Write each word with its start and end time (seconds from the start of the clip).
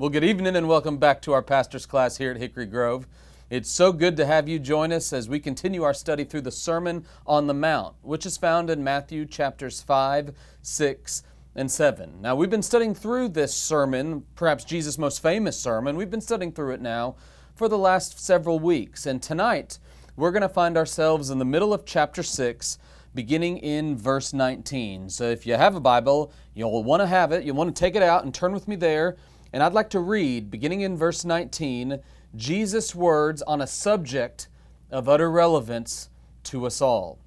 Well, 0.00 0.10
good 0.10 0.22
evening 0.22 0.54
and 0.54 0.68
welcome 0.68 0.98
back 0.98 1.20
to 1.22 1.32
our 1.32 1.42
pastor's 1.42 1.84
class 1.84 2.18
here 2.18 2.30
at 2.30 2.36
Hickory 2.36 2.66
Grove. 2.66 3.08
It's 3.50 3.68
so 3.68 3.92
good 3.92 4.16
to 4.18 4.26
have 4.26 4.48
you 4.48 4.60
join 4.60 4.92
us 4.92 5.12
as 5.12 5.28
we 5.28 5.40
continue 5.40 5.82
our 5.82 5.92
study 5.92 6.22
through 6.22 6.42
the 6.42 6.52
Sermon 6.52 7.04
on 7.26 7.48
the 7.48 7.54
Mount, 7.54 7.96
which 8.02 8.24
is 8.24 8.36
found 8.36 8.70
in 8.70 8.84
Matthew 8.84 9.26
chapters 9.26 9.82
5, 9.82 10.36
6, 10.62 11.22
and 11.56 11.68
7. 11.68 12.22
Now, 12.22 12.36
we've 12.36 12.48
been 12.48 12.62
studying 12.62 12.94
through 12.94 13.30
this 13.30 13.52
sermon, 13.52 14.24
perhaps 14.36 14.62
Jesus' 14.62 14.98
most 14.98 15.20
famous 15.20 15.58
sermon. 15.58 15.96
We've 15.96 16.08
been 16.08 16.20
studying 16.20 16.52
through 16.52 16.74
it 16.74 16.80
now 16.80 17.16
for 17.56 17.68
the 17.68 17.76
last 17.76 18.24
several 18.24 18.60
weeks. 18.60 19.04
And 19.04 19.20
tonight, 19.20 19.80
we're 20.14 20.30
going 20.30 20.42
to 20.42 20.48
find 20.48 20.76
ourselves 20.76 21.28
in 21.28 21.40
the 21.40 21.44
middle 21.44 21.74
of 21.74 21.84
chapter 21.84 22.22
6, 22.22 22.78
beginning 23.16 23.56
in 23.58 23.98
verse 23.98 24.32
19. 24.32 25.10
So 25.10 25.24
if 25.24 25.44
you 25.44 25.54
have 25.54 25.74
a 25.74 25.80
Bible, 25.80 26.32
you'll 26.54 26.84
want 26.84 27.02
to 27.02 27.06
have 27.08 27.32
it. 27.32 27.42
You'll 27.42 27.56
want 27.56 27.74
to 27.74 27.80
take 27.80 27.96
it 27.96 28.02
out 28.04 28.22
and 28.22 28.32
turn 28.32 28.52
with 28.52 28.68
me 28.68 28.76
there 28.76 29.16
and 29.52 29.62
I'd 29.62 29.72
like 29.72 29.90
to 29.90 30.00
read, 30.00 30.50
beginning 30.50 30.82
in 30.82 30.96
verse 30.96 31.24
19, 31.24 32.00
Jesus' 32.36 32.94
words 32.94 33.42
on 33.42 33.60
a 33.60 33.66
subject 33.66 34.48
of 34.90 35.08
utter 35.08 35.30
relevance 35.30 36.10
to 36.44 36.66
us 36.66 36.80
all. 36.80 37.18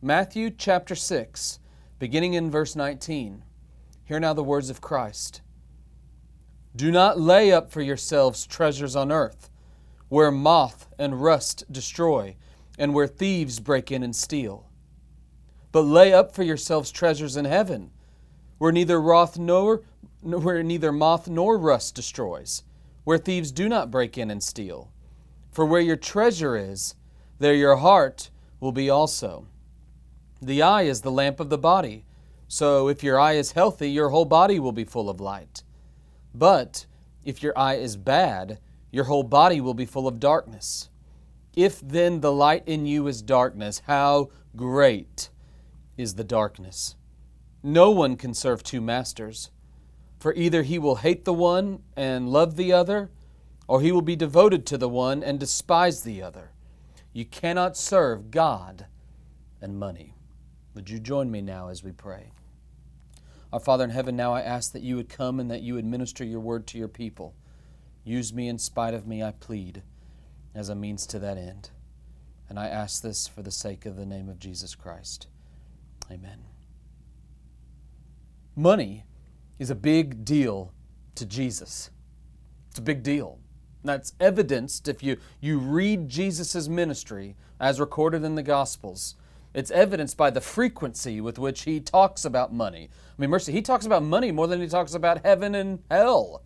Matthew 0.00 0.50
chapter 0.50 0.94
6, 0.94 1.58
beginning 1.98 2.34
in 2.34 2.50
verse 2.50 2.76
19. 2.76 3.42
Hear 4.04 4.20
now 4.20 4.32
the 4.32 4.44
words 4.44 4.70
of 4.70 4.80
Christ. 4.80 5.40
Do 6.76 6.92
not 6.92 7.18
lay 7.18 7.50
up 7.50 7.70
for 7.70 7.80
yourselves 7.80 8.46
treasures 8.46 8.94
on 8.94 9.10
earth, 9.10 9.50
where 10.08 10.30
moth 10.30 10.86
and 10.98 11.20
rust 11.20 11.64
destroy, 11.70 12.36
and 12.78 12.94
where 12.94 13.08
thieves 13.08 13.58
break 13.58 13.90
in 13.90 14.04
and 14.04 14.14
steal. 14.14 14.70
But 15.72 15.82
lay 15.82 16.12
up 16.12 16.34
for 16.34 16.44
yourselves 16.44 16.92
treasures 16.92 17.36
in 17.36 17.44
heaven, 17.44 17.90
where 18.58 18.72
neither 18.72 19.00
wrath 19.00 19.38
nor 19.38 19.82
where 20.20 20.62
neither 20.62 20.92
moth 20.92 21.28
nor 21.28 21.56
rust 21.56 21.94
destroys, 21.94 22.64
where 23.04 23.18
thieves 23.18 23.52
do 23.52 23.68
not 23.68 23.90
break 23.90 24.18
in 24.18 24.30
and 24.30 24.42
steal. 24.42 24.90
For 25.50 25.64
where 25.64 25.80
your 25.80 25.96
treasure 25.96 26.56
is, 26.56 26.94
there 27.38 27.54
your 27.54 27.76
heart 27.76 28.30
will 28.60 28.72
be 28.72 28.90
also. 28.90 29.46
The 30.42 30.62
eye 30.62 30.82
is 30.82 31.00
the 31.00 31.12
lamp 31.12 31.40
of 31.40 31.50
the 31.50 31.58
body. 31.58 32.04
So 32.48 32.88
if 32.88 33.02
your 33.02 33.18
eye 33.18 33.34
is 33.34 33.52
healthy, 33.52 33.90
your 33.90 34.08
whole 34.08 34.24
body 34.24 34.58
will 34.58 34.72
be 34.72 34.84
full 34.84 35.08
of 35.08 35.20
light. 35.20 35.62
But 36.34 36.86
if 37.24 37.42
your 37.42 37.56
eye 37.56 37.74
is 37.74 37.96
bad, 37.96 38.58
your 38.90 39.04
whole 39.04 39.22
body 39.22 39.60
will 39.60 39.74
be 39.74 39.86
full 39.86 40.08
of 40.08 40.20
darkness. 40.20 40.88
If 41.54 41.80
then 41.80 42.20
the 42.20 42.32
light 42.32 42.62
in 42.66 42.86
you 42.86 43.06
is 43.06 43.22
darkness, 43.22 43.82
how 43.86 44.30
great 44.56 45.30
is 45.96 46.14
the 46.14 46.24
darkness! 46.24 46.96
No 47.62 47.90
one 47.90 48.16
can 48.16 48.34
serve 48.34 48.62
two 48.62 48.80
masters. 48.80 49.50
For 50.18 50.34
either 50.34 50.62
he 50.62 50.78
will 50.78 50.96
hate 50.96 51.24
the 51.24 51.32
one 51.32 51.82
and 51.96 52.28
love 52.28 52.56
the 52.56 52.72
other, 52.72 53.10
or 53.68 53.80
he 53.80 53.92
will 53.92 54.02
be 54.02 54.16
devoted 54.16 54.66
to 54.66 54.78
the 54.78 54.88
one 54.88 55.22
and 55.22 55.38
despise 55.38 56.02
the 56.02 56.22
other. 56.22 56.50
You 57.12 57.24
cannot 57.24 57.76
serve 57.76 58.30
God 58.30 58.86
and 59.60 59.78
money. 59.78 60.14
Would 60.74 60.90
you 60.90 60.98
join 60.98 61.30
me 61.30 61.40
now 61.40 61.68
as 61.68 61.82
we 61.82 61.92
pray? 61.92 62.30
Our 63.52 63.60
Father 63.60 63.84
in 63.84 63.90
heaven, 63.90 64.14
now 64.14 64.34
I 64.34 64.42
ask 64.42 64.72
that 64.72 64.82
you 64.82 64.96
would 64.96 65.08
come 65.08 65.40
and 65.40 65.50
that 65.50 65.62
you 65.62 65.74
would 65.74 65.84
minister 65.84 66.24
your 66.24 66.40
word 66.40 66.66
to 66.68 66.78
your 66.78 66.88
people. 66.88 67.34
Use 68.04 68.32
me 68.32 68.48
in 68.48 68.58
spite 68.58 68.94
of 68.94 69.06
me, 69.06 69.22
I 69.22 69.32
plead, 69.32 69.82
as 70.54 70.68
a 70.68 70.74
means 70.74 71.06
to 71.08 71.18
that 71.18 71.38
end. 71.38 71.70
And 72.48 72.58
I 72.58 72.68
ask 72.68 73.02
this 73.02 73.26
for 73.26 73.42
the 73.42 73.50
sake 73.50 73.86
of 73.86 73.96
the 73.96 74.06
name 74.06 74.28
of 74.28 74.38
Jesus 74.38 74.74
Christ. 74.74 75.28
Amen. 76.10 76.44
Money 78.58 79.04
is 79.60 79.70
a 79.70 79.74
big 79.76 80.24
deal 80.24 80.72
to 81.14 81.24
Jesus. 81.24 81.90
It's 82.70 82.80
a 82.80 82.82
big 82.82 83.04
deal. 83.04 83.38
That's 83.84 84.14
evidenced 84.18 84.88
if 84.88 85.00
you, 85.00 85.18
you 85.40 85.60
read 85.60 86.08
Jesus' 86.08 86.66
ministry 86.66 87.36
as 87.60 87.78
recorded 87.78 88.24
in 88.24 88.34
the 88.34 88.42
Gospels. 88.42 89.14
It's 89.54 89.70
evidenced 89.70 90.16
by 90.16 90.30
the 90.30 90.40
frequency 90.40 91.20
with 91.20 91.38
which 91.38 91.62
he 91.62 91.78
talks 91.78 92.24
about 92.24 92.52
money. 92.52 92.88
I 93.16 93.22
mean, 93.22 93.30
mercy, 93.30 93.52
he 93.52 93.62
talks 93.62 93.86
about 93.86 94.02
money 94.02 94.32
more 94.32 94.48
than 94.48 94.60
he 94.60 94.66
talks 94.66 94.92
about 94.92 95.24
heaven 95.24 95.54
and 95.54 95.84
hell. 95.88 96.42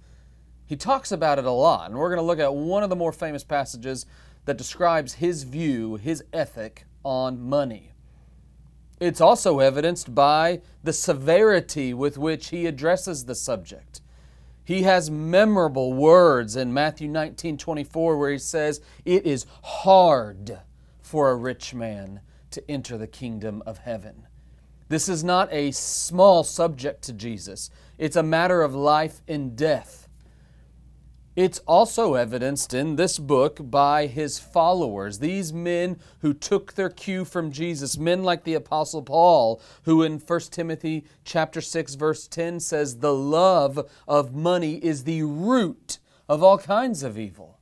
He 0.66 0.76
talks 0.76 1.12
about 1.12 1.38
it 1.38 1.46
a 1.46 1.50
lot, 1.50 1.88
and 1.88 1.98
we're 1.98 2.10
going 2.10 2.18
to 2.18 2.26
look 2.26 2.40
at 2.40 2.54
one 2.54 2.82
of 2.82 2.90
the 2.90 2.94
more 2.94 3.12
famous 3.12 3.42
passages 3.42 4.04
that 4.44 4.58
describes 4.58 5.14
his 5.14 5.44
view, 5.44 5.96
his 5.96 6.22
ethic 6.34 6.84
on 7.06 7.40
money. 7.40 7.91
It's 9.02 9.20
also 9.20 9.58
evidenced 9.58 10.14
by 10.14 10.60
the 10.84 10.92
severity 10.92 11.92
with 11.92 12.16
which 12.16 12.50
he 12.50 12.66
addresses 12.66 13.24
the 13.24 13.34
subject. 13.34 14.00
He 14.62 14.82
has 14.82 15.10
memorable 15.10 15.92
words 15.92 16.54
in 16.54 16.72
Matthew 16.72 17.08
19 17.08 17.58
24 17.58 18.16
where 18.16 18.30
he 18.30 18.38
says, 18.38 18.80
It 19.04 19.26
is 19.26 19.44
hard 19.64 20.60
for 21.00 21.30
a 21.30 21.34
rich 21.34 21.74
man 21.74 22.20
to 22.52 22.70
enter 22.70 22.96
the 22.96 23.08
kingdom 23.08 23.60
of 23.66 23.78
heaven. 23.78 24.28
This 24.88 25.08
is 25.08 25.24
not 25.24 25.52
a 25.52 25.72
small 25.72 26.44
subject 26.44 27.02
to 27.02 27.12
Jesus, 27.12 27.70
it's 27.98 28.14
a 28.14 28.22
matter 28.22 28.62
of 28.62 28.72
life 28.72 29.20
and 29.26 29.56
death. 29.56 30.06
It's 31.34 31.60
also 31.60 32.12
evidenced 32.12 32.74
in 32.74 32.96
this 32.96 33.18
book 33.18 33.58
by 33.70 34.06
his 34.06 34.38
followers, 34.38 35.18
these 35.18 35.50
men 35.50 35.98
who 36.18 36.34
took 36.34 36.74
their 36.74 36.90
cue 36.90 37.24
from 37.24 37.52
Jesus, 37.52 37.96
men 37.96 38.22
like 38.22 38.44
the 38.44 38.52
apostle 38.52 39.00
Paul, 39.00 39.58
who 39.84 40.02
in 40.02 40.18
1 40.18 40.40
Timothy 40.50 41.06
chapter 41.24 41.62
6 41.62 41.94
verse 41.94 42.28
10 42.28 42.60
says 42.60 42.98
the 42.98 43.14
love 43.14 43.88
of 44.06 44.34
money 44.34 44.74
is 44.84 45.04
the 45.04 45.22
root 45.22 45.98
of 46.28 46.42
all 46.42 46.58
kinds 46.58 47.02
of 47.02 47.18
evil. 47.18 47.58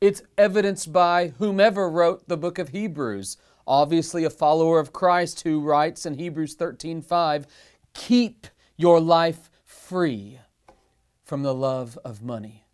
It's 0.00 0.22
evidenced 0.36 0.92
by 0.92 1.34
whomever 1.38 1.88
wrote 1.88 2.26
the 2.26 2.36
book 2.36 2.58
of 2.58 2.70
Hebrews, 2.70 3.36
obviously 3.68 4.24
a 4.24 4.30
follower 4.30 4.80
of 4.80 4.92
Christ 4.92 5.42
who 5.42 5.60
writes 5.60 6.04
in 6.04 6.14
Hebrews 6.14 6.56
13:5, 6.56 7.46
"Keep 7.94 8.48
your 8.76 9.00
life 9.00 9.48
free." 9.64 10.40
From 11.28 11.42
the 11.42 11.54
love 11.54 11.98
of 12.06 12.22
money. 12.22 12.64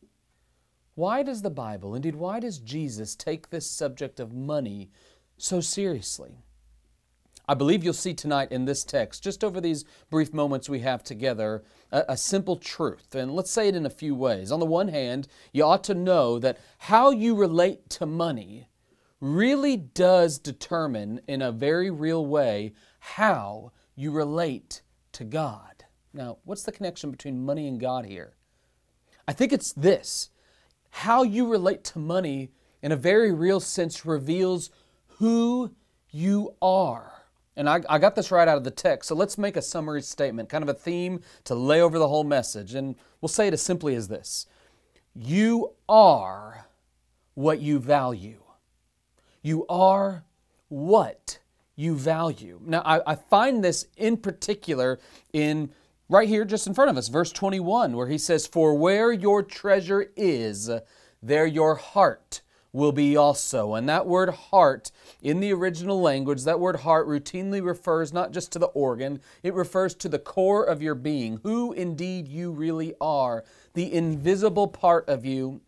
Why 0.94 1.24
does 1.24 1.42
the 1.42 1.50
Bible, 1.50 1.96
indeed, 1.96 2.14
why 2.14 2.38
does 2.38 2.58
Jesus 2.58 3.16
take 3.16 3.50
this 3.50 3.68
subject 3.68 4.20
of 4.20 4.32
money 4.32 4.92
so 5.36 5.60
seriously? 5.60 6.44
I 7.48 7.54
believe 7.54 7.82
you'll 7.82 7.94
see 7.94 8.14
tonight 8.14 8.52
in 8.52 8.64
this 8.64 8.84
text, 8.84 9.24
just 9.24 9.42
over 9.42 9.60
these 9.60 9.84
brief 10.08 10.32
moments 10.32 10.68
we 10.68 10.78
have 10.80 11.02
together, 11.02 11.64
a, 11.90 12.04
a, 12.10 12.16
simple 12.16 12.54
truth. 12.56 13.12
And 13.16 13.34
let's 13.34 13.50
say 13.50 13.66
it 13.66 13.74
in 13.74 13.86
a 13.86 13.90
few 13.90 14.14
ways. 14.14 14.52
On 14.52 14.60
the 14.60 14.66
one 14.66 14.86
hand, 14.86 15.26
you 15.52 15.64
ought 15.64 15.82
to 15.84 15.94
know 15.94 16.38
that 16.38 16.58
how 16.78 17.10
you 17.10 17.34
relate 17.34 17.90
to 17.90 18.06
money 18.06 18.68
really 19.20 19.76
does 19.76 20.38
determine, 20.38 21.20
in 21.26 21.42
a 21.42 21.50
very 21.50 21.90
real 21.90 22.24
way, 22.24 22.72
how 23.00 23.72
you 23.96 24.12
relate 24.12 24.82
to 25.10 25.24
God. 25.24 25.86
Now, 26.12 26.38
what's 26.44 26.62
the 26.62 26.70
connection 26.70 27.10
between 27.10 27.44
money 27.44 27.66
and 27.66 27.80
God 27.80 28.06
here? 28.06 28.36
I 29.26 29.32
think 29.32 29.52
it's 29.52 29.72
this 29.72 30.30
how 30.90 31.22
you 31.22 31.48
relate 31.48 31.82
to 31.82 31.98
money 31.98 32.50
in 32.82 32.92
a 32.92 32.96
very 32.96 33.32
real 33.32 33.58
sense 33.58 34.06
reveals 34.06 34.70
who 35.18 35.74
you 36.10 36.54
are. 36.62 37.12
And 37.56 37.68
I, 37.68 37.80
I, 37.88 37.98
got 37.98 38.14
this 38.14 38.30
right 38.30 38.46
out 38.46 38.56
of 38.56 38.64
the 38.64 38.70
text, 38.70 39.08
so 39.08 39.14
let's 39.14 39.38
make 39.38 39.56
a 39.56 39.62
summary 39.62 40.02
statement, 40.02 40.48
kind 40.48 40.62
of 40.62 40.68
a 40.68 40.74
theme 40.74 41.20
to 41.44 41.54
lay 41.54 41.80
over 41.80 41.98
the 41.98 42.08
whole 42.08 42.24
message. 42.24 42.74
And 42.74 42.96
we'll 43.20 43.28
say 43.28 43.48
it 43.48 43.54
as 43.54 43.62
simply 43.62 43.94
as 43.94 44.08
this 44.08 44.46
You 45.14 45.72
are 45.88 46.66
what 47.34 47.60
you 47.60 47.78
value. 47.78 48.40
You 49.42 49.66
are 49.68 50.24
what 50.68 51.38
you 51.76 51.96
value. 51.96 52.60
Now, 52.64 52.82
I, 52.84 53.12
I 53.12 53.14
find 53.14 53.64
this 53.64 53.86
in 53.96 54.16
particular 54.16 54.98
in 55.32 55.70
right 56.08 56.28
here 56.28 56.44
just 56.44 56.66
in 56.66 56.74
front 56.74 56.90
of 56.90 56.96
us, 56.96 57.08
verse 57.08 57.32
21, 57.32 57.96
where 57.96 58.08
he 58.08 58.18
says, 58.18 58.46
For 58.46 58.74
where 58.74 59.12
your 59.12 59.42
treasure 59.42 60.10
is, 60.16 60.70
there 61.22 61.46
your 61.46 61.76
heart 61.76 62.42
will 62.74 62.92
be 62.92 63.16
also. 63.16 63.74
And 63.74 63.88
that 63.88 64.06
word 64.06 64.30
heart 64.30 64.90
in 65.22 65.40
the 65.40 65.52
original 65.52 66.02
language, 66.02 66.42
that 66.42 66.60
word 66.60 66.76
heart 66.76 67.06
routinely 67.06 67.64
refers 67.64 68.12
not 68.12 68.32
just 68.32 68.52
to 68.52 68.58
the 68.58 68.66
organ, 68.66 69.20
it 69.42 69.54
refers 69.54 69.94
to 69.94 70.08
the 70.08 70.18
core 70.18 70.64
of 70.64 70.82
your 70.82 70.96
being, 70.96 71.38
who 71.44 71.72
indeed 71.72 72.28
you 72.28 72.50
really 72.50 72.94
are, 73.00 73.44
the 73.74 73.94
invisible 73.94 74.66
part 74.66 75.08
of 75.08 75.24
you 75.24 75.60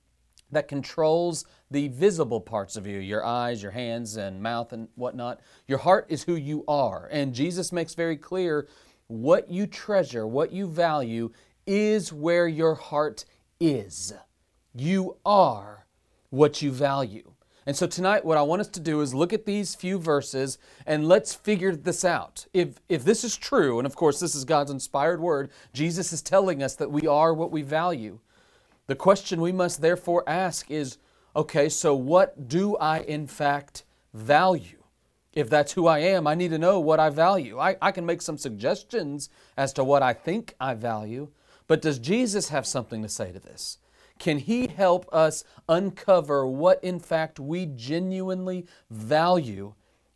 that 0.50 0.68
controls 0.68 1.44
the 1.70 1.88
visible 1.88 2.40
parts 2.40 2.76
of 2.76 2.86
you 2.86 2.98
your 2.98 3.24
eyes, 3.24 3.62
your 3.62 3.72
hands, 3.72 4.16
and 4.16 4.42
mouth, 4.42 4.72
and 4.72 4.88
whatnot. 4.94 5.40
Your 5.66 5.78
heart 5.78 6.06
is 6.08 6.24
who 6.24 6.34
you 6.34 6.64
are. 6.68 7.08
And 7.10 7.34
Jesus 7.34 7.72
makes 7.72 7.94
very 7.94 8.16
clear 8.16 8.68
what 9.08 9.50
you 9.50 9.66
treasure, 9.66 10.26
what 10.26 10.52
you 10.52 10.66
value, 10.66 11.30
is 11.66 12.12
where 12.12 12.48
your 12.48 12.74
heart 12.74 13.24
is. 13.60 14.12
You 14.74 15.16
are 15.24 15.86
what 16.30 16.62
you 16.62 16.70
value. 16.70 17.32
And 17.66 17.76
so 17.76 17.88
tonight, 17.88 18.24
what 18.24 18.38
I 18.38 18.42
want 18.42 18.60
us 18.60 18.68
to 18.68 18.80
do 18.80 19.00
is 19.00 19.12
look 19.12 19.32
at 19.32 19.44
these 19.44 19.74
few 19.74 19.98
verses 19.98 20.56
and 20.86 21.08
let's 21.08 21.34
figure 21.34 21.74
this 21.74 22.04
out. 22.04 22.46
If, 22.54 22.80
if 22.88 23.04
this 23.04 23.24
is 23.24 23.36
true, 23.36 23.78
and 23.78 23.86
of 23.86 23.96
course, 23.96 24.20
this 24.20 24.36
is 24.36 24.44
God's 24.44 24.70
inspired 24.70 25.20
word, 25.20 25.50
Jesus 25.72 26.12
is 26.12 26.22
telling 26.22 26.62
us 26.62 26.76
that 26.76 26.92
we 26.92 27.08
are 27.08 27.34
what 27.34 27.50
we 27.50 27.62
value. 27.62 28.20
The 28.86 28.94
question 28.94 29.40
we 29.40 29.50
must 29.50 29.80
therefore 29.80 30.22
ask 30.28 30.70
is 30.70 30.98
okay, 31.34 31.68
so 31.68 31.94
what 31.94 32.48
do 32.48 32.76
I 32.76 33.00
in 33.00 33.26
fact 33.26 33.82
value? 34.14 34.75
If 35.36 35.50
that's 35.50 35.72
who 35.72 35.86
I 35.86 35.98
am, 35.98 36.26
I 36.26 36.34
need 36.34 36.48
to 36.52 36.58
know 36.58 36.80
what 36.80 36.98
I 36.98 37.10
value. 37.10 37.58
I, 37.60 37.76
I 37.82 37.92
can 37.92 38.06
make 38.06 38.22
some 38.22 38.38
suggestions 38.38 39.28
as 39.54 39.74
to 39.74 39.84
what 39.84 40.02
I 40.02 40.14
think 40.14 40.54
I 40.58 40.72
value, 40.72 41.28
but 41.66 41.82
does 41.82 41.98
Jesus 41.98 42.48
have 42.48 42.66
something 42.66 43.02
to 43.02 43.08
say 43.08 43.32
to 43.32 43.38
this? 43.38 43.76
Can 44.18 44.38
He 44.38 44.66
help 44.66 45.06
us 45.12 45.44
uncover 45.68 46.46
what 46.46 46.82
in 46.82 46.98
fact 46.98 47.38
we 47.38 47.66
genuinely 47.66 48.66
value 48.88 49.74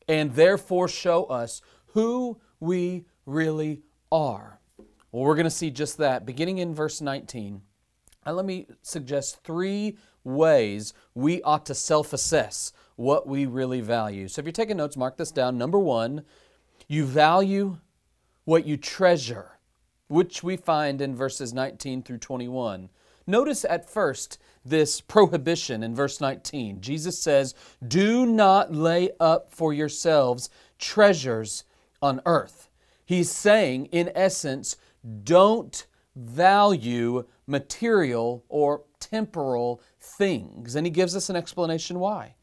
and 0.09 0.35
therefore 0.35 0.89
show 0.89 1.25
us 1.25 1.61
who 1.89 2.41
we 2.59 3.05
really 3.27 3.83
are? 4.11 4.59
Well, 5.13 5.25
we're 5.25 5.35
going 5.35 5.45
to 5.45 5.51
see 5.51 5.71
just 5.71 5.99
that 5.99 6.25
beginning 6.25 6.59
in 6.59 6.75
verse 6.75 7.03
19. 7.03 7.61
And 8.25 8.37
let 8.37 8.47
me 8.47 8.69
suggest 8.81 9.45
three 9.45 9.99
ways 10.25 10.95
we 11.15 11.43
ought 11.43 11.67
to 11.67 11.75
self 11.75 12.15
assess 12.15 12.73
what 13.01 13.27
we 13.27 13.47
really 13.47 13.81
value. 13.81 14.29
So 14.29 14.41
if 14.41 14.45
you're 14.45 14.53
taking 14.53 14.77
notes, 14.77 14.95
mark 14.95 15.17
this 15.17 15.33
down. 15.33 15.57
Number 15.57 15.79
one, 15.79 16.23
you 16.87 17.07
value 17.07 17.79
what 18.45 18.67
you 18.67 18.77
treasure, 18.77 19.53
which 20.09 20.43
we 20.43 20.59
find 20.59 21.01
in 21.01 21.17
verses 21.17 21.55
19 21.55 22.03
through 22.03 22.19
21. 22.19 22.91
Notice 23.27 23.65
at 23.65 23.89
first 23.89 24.37
this 24.67 25.01
prohibition 25.01 25.83
in 25.83 25.95
verse 25.95 26.21
19. 26.21 26.83
Jesus 26.83 27.19
says, 27.19 27.55
Do 27.89 28.27
not 28.27 28.75
lay 28.75 29.09
up 29.19 29.51
for 29.51 29.73
yourselves 29.73 30.51
treasures 30.79 31.65
on 32.03 32.21
earth. 32.27 32.69
He's 33.07 33.31
saying, 33.31 33.87
in 33.87 34.13
essence, 34.15 34.77
don't 35.25 35.87
value 36.15 37.25
material 37.47 38.45
or 38.51 38.83
temporal 38.99 39.81
things. 39.99 40.75
And 40.75 40.87
he 40.87 40.91
gives 40.91 41.17
us 41.17 41.31
an 41.31 41.37
explanation 41.37 41.99
why. 41.99 42.35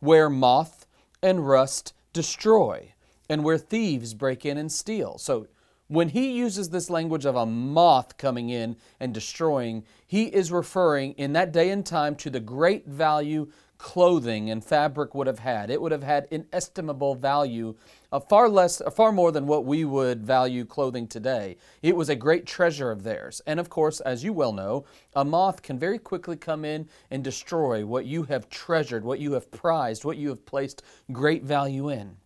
Where 0.00 0.28
moth 0.28 0.86
and 1.22 1.46
rust 1.46 1.94
destroy, 2.12 2.92
and 3.28 3.42
where 3.42 3.58
thieves 3.58 4.14
break 4.14 4.44
in 4.44 4.58
and 4.58 4.70
steal. 4.70 5.18
So 5.18 5.48
when 5.88 6.10
he 6.10 6.32
uses 6.32 6.70
this 6.70 6.88
language 6.88 7.26
of 7.26 7.36
a 7.36 7.46
moth 7.46 8.16
coming 8.16 8.48
in 8.48 8.76
and 8.98 9.12
destroying, 9.12 9.84
he 10.06 10.24
is 10.24 10.50
referring 10.50 11.12
in 11.12 11.34
that 11.34 11.52
day 11.52 11.70
and 11.70 11.84
time 11.84 12.16
to 12.16 12.30
the 12.30 12.40
great 12.40 12.86
value 12.86 13.50
clothing 13.78 14.50
and 14.50 14.64
fabric 14.64 15.14
would 15.14 15.26
have 15.26 15.40
had. 15.40 15.70
It 15.70 15.80
would 15.80 15.92
have 15.92 16.02
had 16.02 16.28
inestimable 16.30 17.14
value, 17.14 17.74
uh, 18.12 18.20
far 18.20 18.48
less, 18.48 18.80
far 18.94 19.12
more 19.12 19.32
than 19.32 19.46
what 19.46 19.64
we 19.64 19.84
would 19.84 20.24
value 20.24 20.64
clothing 20.64 21.06
today. 21.06 21.56
It 21.82 21.96
was 21.96 22.08
a 22.08 22.16
great 22.16 22.46
treasure 22.46 22.90
of 22.90 23.02
theirs. 23.02 23.40
And 23.46 23.58
of 23.60 23.68
course, 23.68 24.00
as 24.00 24.24
you 24.24 24.32
well 24.32 24.52
know, 24.52 24.84
a 25.14 25.24
moth 25.24 25.62
can 25.62 25.78
very 25.78 25.98
quickly 25.98 26.36
come 26.36 26.64
in 26.64 26.88
and 27.10 27.22
destroy 27.22 27.84
what 27.84 28.06
you 28.06 28.24
have 28.24 28.48
treasured, 28.48 29.04
what 29.04 29.20
you 29.20 29.32
have 29.32 29.50
prized, 29.50 30.04
what 30.04 30.16
you 30.16 30.28
have 30.28 30.46
placed 30.46 30.82
great 31.12 31.42
value 31.42 31.88
in. 31.88 32.16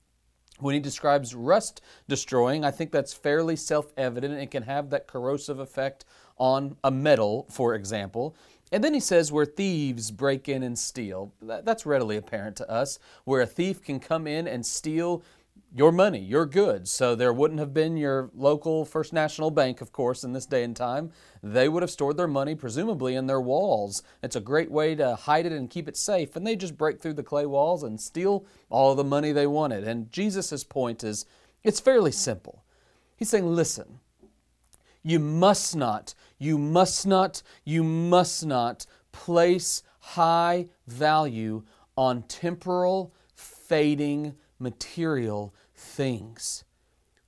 When 0.60 0.74
he 0.74 0.80
describes 0.80 1.34
rust 1.34 1.80
destroying, 2.08 2.64
I 2.64 2.72
think 2.72 2.90
that's 2.90 3.12
fairly 3.12 3.54
self 3.54 3.92
evident. 3.96 4.34
It 4.34 4.50
can 4.50 4.64
have 4.64 4.90
that 4.90 5.06
corrosive 5.06 5.60
effect 5.60 6.04
on 6.36 6.76
a 6.82 6.90
metal, 6.90 7.46
for 7.50 7.74
example. 7.74 8.34
And 8.70 8.84
then 8.84 8.94
he 8.94 9.00
says, 9.00 9.32
where 9.32 9.46
thieves 9.46 10.10
break 10.10 10.48
in 10.48 10.62
and 10.62 10.78
steal. 10.78 11.32
That's 11.40 11.86
readily 11.86 12.16
apparent 12.16 12.56
to 12.56 12.70
us, 12.70 12.98
where 13.24 13.40
a 13.40 13.46
thief 13.46 13.82
can 13.82 13.98
come 13.98 14.26
in 14.26 14.46
and 14.46 14.64
steal 14.64 15.22
your 15.74 15.92
money, 15.92 16.18
your 16.18 16.46
goods. 16.46 16.90
So 16.90 17.14
there 17.14 17.32
wouldn't 17.32 17.60
have 17.60 17.74
been 17.74 17.96
your 17.96 18.30
local 18.34 18.84
First 18.84 19.12
National 19.12 19.50
Bank, 19.50 19.80
of 19.80 19.92
course, 19.92 20.24
in 20.24 20.32
this 20.32 20.46
day 20.46 20.64
and 20.64 20.74
time. 20.74 21.12
They 21.42 21.68
would 21.68 21.82
have 21.82 21.90
stored 21.90 22.16
their 22.16 22.26
money, 22.26 22.54
presumably, 22.54 23.14
in 23.16 23.26
their 23.26 23.40
walls. 23.40 24.02
It's 24.22 24.36
a 24.36 24.40
great 24.40 24.70
way 24.70 24.94
to 24.94 25.14
hide 25.14 25.44
it 25.44 25.52
and 25.52 25.68
keep 25.68 25.88
it 25.88 25.96
safe. 25.96 26.36
And 26.36 26.46
they 26.46 26.56
just 26.56 26.78
break 26.78 27.00
through 27.00 27.14
the 27.14 27.22
clay 27.22 27.44
walls 27.44 27.82
and 27.82 28.00
steal 28.00 28.46
all 28.70 28.94
the 28.94 29.04
money 29.04 29.32
they 29.32 29.46
wanted. 29.46 29.84
And 29.84 30.10
Jesus' 30.10 30.64
point 30.64 31.04
is 31.04 31.26
it's 31.64 31.80
fairly 31.80 32.12
simple. 32.12 32.64
He's 33.16 33.28
saying, 33.28 33.46
listen, 33.46 33.98
you 35.02 35.18
must 35.18 35.76
not, 35.76 36.14
you 36.38 36.58
must 36.58 37.06
not, 37.06 37.42
you 37.64 37.82
must 37.82 38.46
not 38.46 38.86
place 39.12 39.82
high 40.00 40.68
value 40.86 41.62
on 41.96 42.22
temporal, 42.22 43.12
fading, 43.34 44.34
material 44.58 45.54
things. 45.74 46.64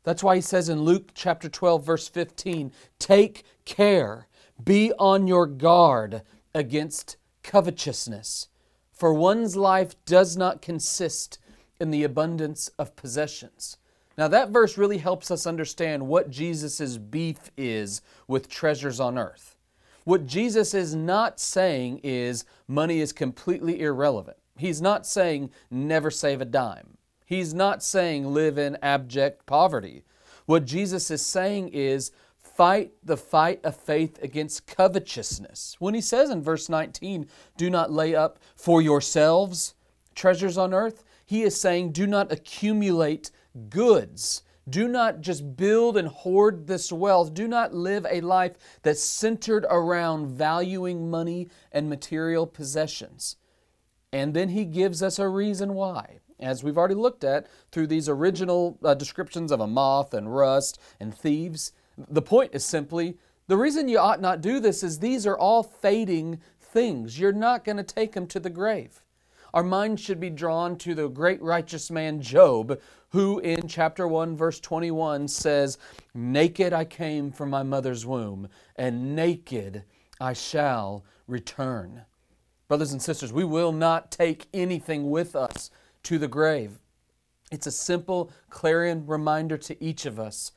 That's 0.02 0.22
why 0.22 0.36
he 0.36 0.40
says 0.40 0.68
in 0.68 0.82
Luke 0.82 1.10
chapter 1.14 1.48
12, 1.48 1.84
verse 1.84 2.08
15, 2.08 2.72
take 2.98 3.44
care, 3.64 4.28
be 4.62 4.92
on 4.98 5.26
your 5.26 5.46
guard 5.46 6.22
against 6.54 7.16
covetousness, 7.42 8.48
for 8.92 9.12
one's 9.12 9.56
life 9.56 9.94
does 10.04 10.36
not 10.36 10.62
consist 10.62 11.38
in 11.78 11.90
the 11.90 12.04
abundance 12.04 12.70
of 12.78 12.96
possessions. 12.96 13.76
Now, 14.18 14.28
that 14.28 14.50
verse 14.50 14.76
really 14.76 14.98
helps 14.98 15.30
us 15.30 15.46
understand 15.46 16.06
what 16.06 16.30
Jesus' 16.30 16.98
beef 16.98 17.50
is 17.56 18.02
with 18.26 18.48
treasures 18.48 19.00
on 19.00 19.16
earth. 19.16 19.56
What 20.04 20.26
Jesus 20.26 20.74
is 20.74 20.94
not 20.94 21.38
saying 21.38 22.00
is 22.02 22.44
money 22.66 23.00
is 23.00 23.12
completely 23.12 23.80
irrelevant. 23.80 24.36
He's 24.56 24.82
not 24.82 25.06
saying 25.06 25.50
never 25.70 26.10
save 26.10 26.40
a 26.40 26.44
dime. 26.44 26.98
He's 27.24 27.54
not 27.54 27.82
saying 27.82 28.34
live 28.34 28.58
in 28.58 28.76
abject 28.82 29.46
poverty. 29.46 30.04
What 30.46 30.64
Jesus 30.64 31.10
is 31.10 31.24
saying 31.24 31.68
is 31.68 32.10
fight 32.42 32.92
the 33.04 33.16
fight 33.16 33.64
of 33.64 33.76
faith 33.76 34.22
against 34.22 34.66
covetousness. 34.66 35.76
When 35.78 35.94
he 35.94 36.00
says 36.00 36.28
in 36.28 36.42
verse 36.42 36.68
19, 36.68 37.26
do 37.56 37.70
not 37.70 37.92
lay 37.92 38.14
up 38.14 38.38
for 38.56 38.82
yourselves 38.82 39.74
treasures 40.14 40.58
on 40.58 40.74
earth, 40.74 41.04
he 41.24 41.42
is 41.42 41.58
saying 41.58 41.92
do 41.92 42.06
not 42.06 42.32
accumulate 42.32 43.30
goods. 43.68 44.42
Do 44.68 44.86
not 44.86 45.20
just 45.20 45.56
build 45.56 45.96
and 45.96 46.08
hoard 46.08 46.66
this 46.66 46.92
wealth. 46.92 47.34
Do 47.34 47.48
not 47.48 47.74
live 47.74 48.06
a 48.08 48.20
life 48.20 48.52
that's 48.82 49.02
centered 49.02 49.66
around 49.68 50.28
valuing 50.28 51.10
money 51.10 51.48
and 51.72 51.88
material 51.88 52.46
possessions. 52.46 53.36
And 54.12 54.34
then 54.34 54.50
he 54.50 54.64
gives 54.64 55.02
us 55.02 55.18
a 55.18 55.28
reason 55.28 55.74
why. 55.74 56.18
As 56.38 56.64
we've 56.64 56.78
already 56.78 56.94
looked 56.94 57.24
at 57.24 57.46
through 57.70 57.88
these 57.88 58.08
original 58.08 58.78
uh, 58.82 58.94
descriptions 58.94 59.52
of 59.52 59.60
a 59.60 59.66
moth 59.66 60.14
and 60.14 60.34
rust 60.34 60.80
and 60.98 61.14
thieves, 61.14 61.72
the 61.96 62.22
point 62.22 62.54
is 62.54 62.64
simply 62.64 63.18
the 63.46 63.56
reason 63.56 63.88
you 63.88 63.98
ought 63.98 64.20
not 64.20 64.40
do 64.40 64.60
this 64.60 64.82
is 64.82 64.98
these 64.98 65.26
are 65.26 65.36
all 65.36 65.62
fading 65.62 66.40
things. 66.60 67.18
You're 67.18 67.32
not 67.32 67.64
going 67.64 67.76
to 67.78 67.82
take 67.82 68.12
them 68.12 68.26
to 68.28 68.40
the 68.40 68.50
grave. 68.50 69.02
Our 69.52 69.64
mind 69.64 69.98
should 69.98 70.20
be 70.20 70.30
drawn 70.30 70.76
to 70.78 70.94
the 70.94 71.08
great 71.08 71.42
righteous 71.42 71.90
man 71.90 72.22
Job, 72.22 72.80
who 73.10 73.38
in 73.40 73.66
chapter 73.68 74.06
1, 74.06 74.36
verse 74.36 74.60
21 74.60 75.28
says, 75.28 75.78
Naked 76.14 76.72
I 76.72 76.84
came 76.84 77.32
from 77.32 77.50
my 77.50 77.62
mother's 77.62 78.06
womb, 78.06 78.48
and 78.76 79.14
naked 79.14 79.84
I 80.20 80.32
shall 80.32 81.04
return. 81.26 82.02
Brothers 82.68 82.92
and 82.92 83.02
sisters, 83.02 83.32
we 83.32 83.44
will 83.44 83.72
not 83.72 84.10
take 84.12 84.46
anything 84.54 85.10
with 85.10 85.34
us 85.34 85.70
to 86.04 86.18
the 86.18 86.28
grave. 86.28 86.78
It's 87.50 87.66
a 87.66 87.72
simple 87.72 88.30
clarion 88.48 89.06
reminder 89.06 89.58
to 89.58 89.82
each 89.82 90.06
of 90.06 90.20
us 90.20 90.52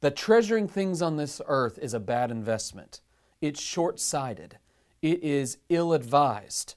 that 0.00 0.16
treasuring 0.16 0.68
things 0.68 1.00
on 1.00 1.16
this 1.16 1.40
earth 1.46 1.78
is 1.80 1.94
a 1.94 2.00
bad 2.00 2.30
investment. 2.30 3.00
It's 3.40 3.60
short 3.60 4.00
sighted, 4.00 4.58
it 5.00 5.22
is 5.22 5.58
ill 5.68 5.92
advised. 5.92 6.74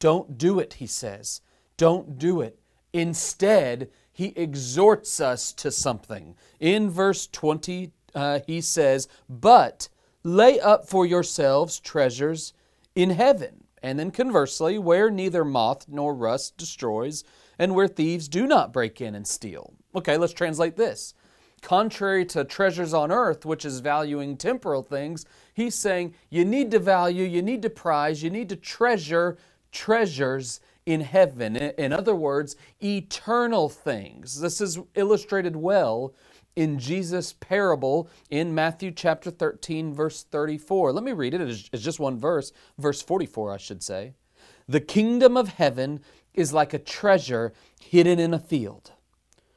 Don't 0.00 0.38
do 0.38 0.58
it, 0.58 0.74
he 0.74 0.86
says. 0.86 1.42
Don't 1.76 2.18
do 2.18 2.40
it. 2.40 2.59
Instead, 2.92 3.90
he 4.12 4.32
exhorts 4.36 5.20
us 5.20 5.52
to 5.52 5.70
something. 5.70 6.34
In 6.58 6.90
verse 6.90 7.26
20, 7.26 7.92
uh, 8.14 8.40
he 8.46 8.60
says, 8.60 9.08
But 9.28 9.88
lay 10.22 10.60
up 10.60 10.88
for 10.88 11.06
yourselves 11.06 11.80
treasures 11.80 12.52
in 12.94 13.10
heaven. 13.10 13.64
And 13.82 13.98
then 13.98 14.10
conversely, 14.10 14.78
where 14.78 15.10
neither 15.10 15.44
moth 15.44 15.86
nor 15.88 16.14
rust 16.14 16.58
destroys, 16.58 17.24
and 17.58 17.74
where 17.74 17.88
thieves 17.88 18.28
do 18.28 18.46
not 18.46 18.72
break 18.72 19.00
in 19.00 19.14
and 19.14 19.26
steal. 19.26 19.72
Okay, 19.94 20.16
let's 20.16 20.32
translate 20.32 20.76
this. 20.76 21.14
Contrary 21.62 22.24
to 22.24 22.44
treasures 22.44 22.94
on 22.94 23.10
earth, 23.10 23.44
which 23.44 23.64
is 23.64 23.80
valuing 23.80 24.36
temporal 24.36 24.82
things, 24.82 25.26
he's 25.52 25.74
saying 25.74 26.14
you 26.30 26.44
need 26.44 26.70
to 26.70 26.78
value, 26.78 27.24
you 27.24 27.42
need 27.42 27.62
to 27.62 27.70
prize, 27.70 28.22
you 28.22 28.30
need 28.30 28.48
to 28.48 28.56
treasure 28.56 29.36
treasures 29.72 30.60
in 30.92 31.02
heaven. 31.02 31.56
In 31.56 31.92
other 31.92 32.14
words, 32.14 32.56
eternal 32.82 33.68
things. 33.68 34.40
This 34.40 34.60
is 34.60 34.78
illustrated 34.96 35.54
well 35.54 36.14
in 36.56 36.78
Jesus' 36.80 37.32
parable 37.32 38.08
in 38.28 38.54
Matthew 38.54 38.90
chapter 38.90 39.30
13, 39.30 39.94
verse 39.94 40.24
34. 40.24 40.92
Let 40.92 41.04
me 41.04 41.12
read 41.12 41.34
it. 41.34 41.40
It's 41.40 41.82
just 41.82 42.00
one 42.00 42.18
verse, 42.18 42.52
verse 42.76 43.00
44, 43.02 43.54
I 43.54 43.56
should 43.56 43.82
say. 43.84 44.14
The 44.68 44.80
kingdom 44.80 45.36
of 45.36 45.48
heaven 45.48 46.00
is 46.34 46.52
like 46.52 46.74
a 46.74 46.78
treasure 46.78 47.52
hidden 47.80 48.18
in 48.18 48.34
a 48.34 48.38
field, 48.40 48.92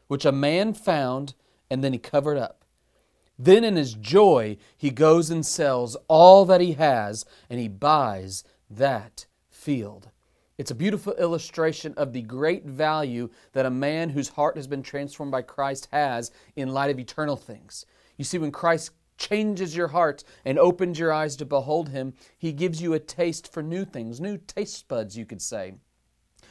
which 0.08 0.26
a 0.26 0.32
man 0.32 0.74
found 0.74 1.34
and 1.70 1.84
then 1.84 1.94
he 1.94 2.00
covered 2.00 2.38
up. 2.38 2.64
Then 3.40 3.64
in 3.64 3.76
his 3.76 3.96
joy, 3.96 4.58
he 4.78 4.92
goes 4.92 5.32
and 5.32 5.44
sells 5.44 5.98
all 6.08 6.46
that 6.46 6.62
he 6.62 6.74
has 6.74 7.26
and 7.50 7.60
he 7.60 7.68
buys 7.68 8.44
that 8.70 9.26
field. 9.50 10.10
It's 10.56 10.70
a 10.70 10.76
beautiful 10.76 11.14
illustration 11.14 11.96
of 11.98 12.14
the 12.14 12.22
great 12.22 12.66
value 12.66 13.30
that 13.54 13.66
a 13.66 13.72
man 13.72 14.10
whose 14.10 14.30
heart 14.30 14.56
has 14.56 14.68
been 14.68 14.84
transformed 14.84 15.32
by 15.32 15.42
Christ 15.42 15.88
has 15.92 16.32
in 16.56 16.70
light 16.70 16.92
of 16.92 17.00
eternal 17.00 17.36
things. 17.36 17.88
You 18.18 18.24
see, 18.24 18.38
when 18.38 18.52
Christ 18.52 18.92
changes 19.18 19.76
your 19.76 19.88
heart 19.88 20.24
and 20.46 20.60
opens 20.60 21.00
your 21.00 21.12
eyes 21.12 21.36
to 21.38 21.46
behold 21.46 21.90
him, 21.90 22.14
he 22.38 22.52
gives 22.52 22.84
you 22.84 22.94
a 22.94 23.00
taste 23.00 23.52
for 23.52 23.64
new 23.64 23.84
things, 23.84 24.22
new 24.22 24.38
taste 24.38 24.88
buds, 24.88 25.18
you 25.18 25.26
could 25.26 25.42
say. 25.42 25.74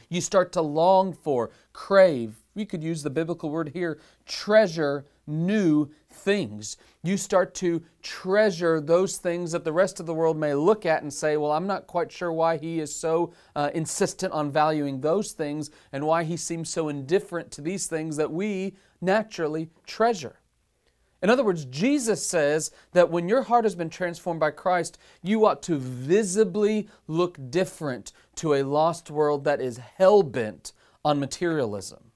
You 0.09 0.19
start 0.19 0.51
to 0.53 0.61
long 0.61 1.13
for, 1.13 1.51
crave, 1.71 2.43
we 2.55 2.65
could 2.65 2.83
use 2.83 3.03
the 3.03 3.09
biblical 3.09 3.49
word 3.49 3.69
here, 3.69 3.99
treasure 4.25 5.05
new 5.25 5.89
things. 6.23 6.77
You 7.03 7.17
start 7.17 7.53
to 7.55 7.83
treasure 8.01 8.79
those 8.79 9.17
things 9.17 9.51
that 9.51 9.63
the 9.63 9.73
rest 9.73 9.99
of 9.99 10.05
the 10.05 10.13
world 10.13 10.37
may 10.37 10.53
look 10.53 10.85
at 10.85 11.03
and 11.03 11.13
say, 11.13 11.37
Well, 11.37 11.51
I'm 11.51 11.67
not 11.67 11.87
quite 11.87 12.11
sure 12.11 12.31
why 12.31 12.57
he 12.57 12.79
is 12.79 12.95
so 12.95 13.33
uh, 13.55 13.69
insistent 13.73 14.33
on 14.33 14.51
valuing 14.51 15.01
those 15.01 15.33
things 15.33 15.69
and 15.91 16.07
why 16.07 16.23
he 16.23 16.37
seems 16.37 16.69
so 16.69 16.89
indifferent 16.89 17.51
to 17.51 17.61
these 17.61 17.87
things 17.87 18.17
that 18.17 18.31
we 18.31 18.75
naturally 19.01 19.69
treasure. 19.85 20.39
In 21.21 21.29
other 21.29 21.43
words, 21.43 21.63
Jesus 21.65 22.25
says 22.25 22.71
that 22.91 23.09
when 23.09 23.29
your 23.29 23.43
heart 23.43 23.63
has 23.63 23.75
been 23.75 23.89
transformed 23.89 24.41
by 24.41 24.51
Christ, 24.51 24.97
you 25.21 25.45
ought 25.45 25.63
to 25.63 25.77
visibly 25.77 26.89
look 27.07 27.37
different 27.49 28.11
to 28.35 28.55
a 28.55 28.63
lost 28.63 29.09
world 29.09 29.45
that 29.45 29.61
is 29.61 29.77
hell 29.77 30.21
bent 30.21 30.73
on 31.05 31.19
materialism. 31.21 32.11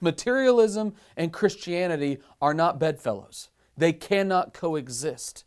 Materialism 0.00 0.94
and 1.16 1.32
Christianity 1.32 2.18
are 2.40 2.54
not 2.54 2.78
bedfellows, 2.78 3.48
they 3.76 3.92
cannot 3.92 4.54
coexist. 4.54 5.44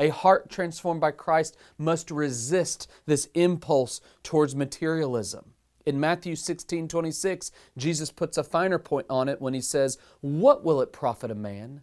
A 0.00 0.08
heart 0.08 0.50
transformed 0.50 1.00
by 1.00 1.12
Christ 1.12 1.56
must 1.78 2.10
resist 2.10 2.90
this 3.06 3.28
impulse 3.34 4.00
towards 4.24 4.56
materialism. 4.56 5.52
In 5.86 6.00
Matthew 6.00 6.34
16 6.34 6.88
26, 6.88 7.52
Jesus 7.76 8.10
puts 8.10 8.36
a 8.36 8.42
finer 8.42 8.78
point 8.78 9.06
on 9.08 9.28
it 9.28 9.40
when 9.40 9.54
he 9.54 9.60
says, 9.60 9.98
What 10.20 10.64
will 10.64 10.80
it 10.80 10.92
profit 10.92 11.30
a 11.30 11.36
man? 11.36 11.82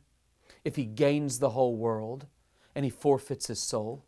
if 0.63 0.75
he 0.75 0.85
gains 0.85 1.39
the 1.39 1.51
whole 1.51 1.75
world 1.75 2.27
and 2.75 2.85
he 2.85 2.91
forfeits 2.91 3.47
his 3.47 3.61
soul? 3.61 4.03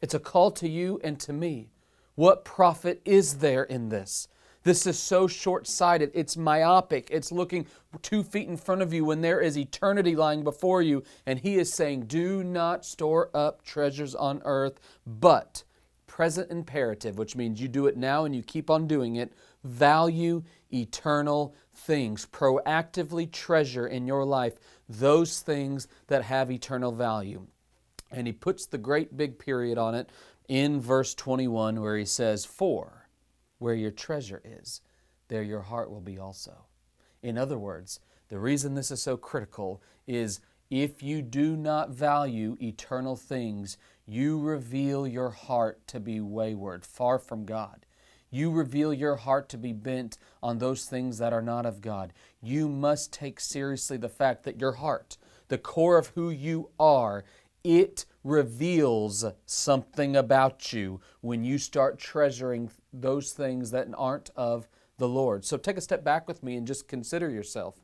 It's 0.00 0.14
a 0.14 0.20
call 0.20 0.50
to 0.52 0.68
you 0.68 1.00
and 1.04 1.18
to 1.20 1.32
me. 1.32 1.70
What 2.14 2.44
profit 2.44 3.00
is 3.04 3.38
there 3.38 3.64
in 3.64 3.88
this? 3.88 4.28
This 4.64 4.86
is 4.86 4.98
so 4.98 5.26
short 5.26 5.66
sighted. 5.66 6.10
It's 6.14 6.36
myopic. 6.36 7.08
It's 7.10 7.32
looking 7.32 7.66
two 8.00 8.22
feet 8.22 8.48
in 8.48 8.56
front 8.56 8.82
of 8.82 8.92
you 8.92 9.04
when 9.04 9.20
there 9.20 9.40
is 9.40 9.58
eternity 9.58 10.14
lying 10.14 10.44
before 10.44 10.82
you. 10.82 11.02
And 11.26 11.38
he 11.38 11.56
is 11.56 11.72
saying, 11.72 12.06
Do 12.06 12.44
not 12.44 12.84
store 12.84 13.30
up 13.34 13.64
treasures 13.64 14.14
on 14.14 14.40
earth, 14.44 14.78
but 15.06 15.64
present 16.06 16.50
imperative, 16.50 17.18
which 17.18 17.34
means 17.34 17.60
you 17.60 17.68
do 17.68 17.86
it 17.86 17.96
now 17.96 18.24
and 18.24 18.36
you 18.36 18.42
keep 18.42 18.70
on 18.70 18.86
doing 18.86 19.16
it, 19.16 19.32
value 19.64 20.42
eternal 20.72 21.54
things. 21.74 22.26
Proactively 22.26 23.30
treasure 23.30 23.86
in 23.86 24.06
your 24.06 24.24
life 24.24 24.54
those 24.88 25.40
things 25.40 25.88
that 26.06 26.22
have 26.22 26.50
eternal 26.50 26.92
value. 26.92 27.46
And 28.10 28.26
he 28.26 28.32
puts 28.32 28.66
the 28.66 28.78
great 28.78 29.16
big 29.16 29.38
period 29.38 29.78
on 29.78 29.94
it 29.94 30.10
in 30.48 30.80
verse 30.80 31.14
21 31.14 31.80
where 31.80 31.96
he 31.96 32.04
says, 32.04 32.44
For 32.44 33.01
where 33.62 33.74
your 33.74 33.90
treasure 33.90 34.42
is, 34.44 34.80
there 35.28 35.42
your 35.42 35.62
heart 35.62 35.90
will 35.90 36.00
be 36.00 36.18
also. 36.18 36.66
In 37.22 37.38
other 37.38 37.58
words, 37.58 38.00
the 38.28 38.38
reason 38.38 38.74
this 38.74 38.90
is 38.90 39.00
so 39.00 39.16
critical 39.16 39.80
is 40.06 40.40
if 40.68 41.02
you 41.02 41.22
do 41.22 41.56
not 41.56 41.90
value 41.90 42.56
eternal 42.60 43.14
things, 43.14 43.76
you 44.06 44.40
reveal 44.40 45.06
your 45.06 45.30
heart 45.30 45.86
to 45.88 46.00
be 46.00 46.20
wayward, 46.20 46.84
far 46.84 47.18
from 47.18 47.44
God. 47.44 47.86
You 48.30 48.50
reveal 48.50 48.92
your 48.92 49.16
heart 49.16 49.48
to 49.50 49.58
be 49.58 49.74
bent 49.74 50.16
on 50.42 50.58
those 50.58 50.86
things 50.86 51.18
that 51.18 51.34
are 51.34 51.42
not 51.42 51.66
of 51.66 51.82
God. 51.82 52.14
You 52.40 52.68
must 52.68 53.12
take 53.12 53.38
seriously 53.38 53.98
the 53.98 54.08
fact 54.08 54.44
that 54.44 54.60
your 54.60 54.72
heart, 54.72 55.18
the 55.48 55.58
core 55.58 55.98
of 55.98 56.08
who 56.08 56.30
you 56.30 56.70
are, 56.80 57.24
it 57.62 58.06
reveals 58.24 59.24
something 59.46 60.16
about 60.16 60.72
you 60.72 61.00
when 61.20 61.44
you 61.44 61.58
start 61.58 61.98
treasuring 61.98 62.70
those 62.92 63.32
things 63.32 63.70
that 63.70 63.88
aren't 63.96 64.30
of 64.36 64.68
the 64.98 65.08
Lord. 65.08 65.44
So 65.44 65.56
take 65.56 65.76
a 65.76 65.80
step 65.80 66.04
back 66.04 66.28
with 66.28 66.42
me 66.42 66.56
and 66.56 66.66
just 66.66 66.88
consider 66.88 67.28
yourself. 67.28 67.82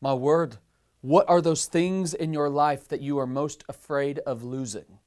My 0.00 0.14
word, 0.14 0.58
what 1.00 1.28
are 1.28 1.40
those 1.40 1.66
things 1.66 2.14
in 2.14 2.32
your 2.32 2.48
life 2.48 2.86
that 2.88 3.00
you 3.00 3.18
are 3.18 3.26
most 3.26 3.64
afraid 3.68 4.18
of 4.20 4.44
losing? 4.44 4.98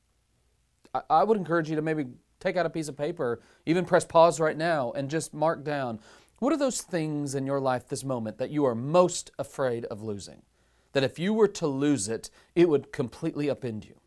I, 1.09 1.23
would 1.23 1.37
encourage 1.37 1.69
you 1.69 1.75
to 1.75 1.81
maybe 1.81 2.07
take 2.39 2.57
out 2.57 2.65
a 2.65 2.69
piece 2.69 2.87
of 2.87 2.97
paper, 2.97 3.41
even 3.65 3.85
press 3.85 4.03
pause 4.03 4.39
right 4.39 4.57
now, 4.57 4.91
and 4.93 5.09
just 5.09 5.33
mark 5.33 5.63
down 5.63 5.99
what 6.39 6.53
are 6.53 6.57
those 6.57 6.81
things 6.81 7.35
in 7.35 7.45
your 7.45 7.59
life 7.59 7.87
this 7.87 8.03
moment 8.03 8.37
that 8.37 8.49
you 8.49 8.65
are 8.65 8.75
most 8.75 9.29
afraid 9.37 9.83
of 9.85 10.01
losing? 10.01 10.41
That 10.93 11.03
if 11.03 11.19
you 11.19 11.33
were 11.33 11.49
to 11.49 11.67
lose 11.67 12.07
it, 12.07 12.29
it 12.55 12.69
would 12.69 12.93
completely 12.93 13.47
upend 13.47 13.85
you. 13.85 13.98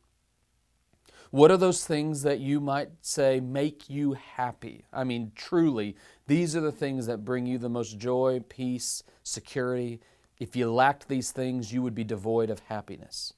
What 1.32 1.50
are 1.50 1.56
those 1.56 1.86
things 1.86 2.24
that 2.24 2.40
you 2.40 2.60
might 2.60 2.90
say 3.00 3.40
make 3.40 3.88
you 3.88 4.12
happy? 4.12 4.84
I 4.92 5.04
mean, 5.04 5.32
truly, 5.34 5.96
these 6.26 6.54
are 6.54 6.60
the 6.60 6.70
things 6.70 7.06
that 7.06 7.24
bring 7.24 7.46
you 7.46 7.56
the 7.56 7.70
most 7.70 7.98
joy, 7.98 8.44
peace, 8.50 9.02
security. 9.22 10.02
If 10.38 10.54
you 10.54 10.70
lacked 10.70 11.08
these 11.08 11.30
things, 11.30 11.72
you 11.72 11.80
would 11.80 11.94
be 11.94 12.04
devoid 12.04 12.50
of 12.50 12.60
happiness. 12.60 13.32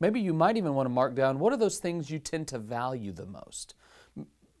Maybe 0.00 0.18
you 0.18 0.34
might 0.34 0.56
even 0.56 0.74
want 0.74 0.86
to 0.86 0.92
mark 0.92 1.14
down 1.14 1.38
what 1.38 1.52
are 1.52 1.56
those 1.56 1.78
things 1.78 2.10
you 2.10 2.18
tend 2.18 2.48
to 2.48 2.58
value 2.58 3.12
the 3.12 3.26
most. 3.26 3.76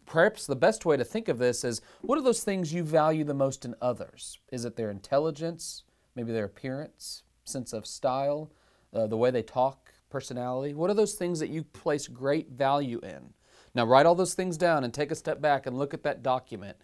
Perhaps 0.06 0.46
the 0.46 0.54
best 0.54 0.86
way 0.86 0.96
to 0.96 1.04
think 1.04 1.26
of 1.26 1.38
this 1.38 1.64
is 1.64 1.80
what 2.02 2.20
are 2.20 2.22
those 2.22 2.44
things 2.44 2.72
you 2.72 2.84
value 2.84 3.24
the 3.24 3.34
most 3.34 3.64
in 3.64 3.74
others? 3.82 4.38
Is 4.52 4.64
it 4.64 4.76
their 4.76 4.92
intelligence, 4.92 5.82
maybe 6.14 6.30
their 6.30 6.44
appearance, 6.44 7.24
sense 7.42 7.72
of 7.72 7.84
style, 7.84 8.52
uh, 8.94 9.08
the 9.08 9.16
way 9.16 9.32
they 9.32 9.42
talk, 9.42 9.85
personality? 10.10 10.74
What 10.74 10.90
are 10.90 10.94
those 10.94 11.14
things 11.14 11.38
that 11.40 11.50
you 11.50 11.64
place 11.64 12.08
great 12.08 12.50
value 12.50 13.00
in? 13.02 13.32
Now, 13.74 13.84
write 13.84 14.06
all 14.06 14.14
those 14.14 14.34
things 14.34 14.56
down 14.56 14.84
and 14.84 14.92
take 14.92 15.10
a 15.10 15.14
step 15.14 15.40
back 15.40 15.66
and 15.66 15.78
look 15.78 15.92
at 15.92 16.02
that 16.04 16.22
document. 16.22 16.76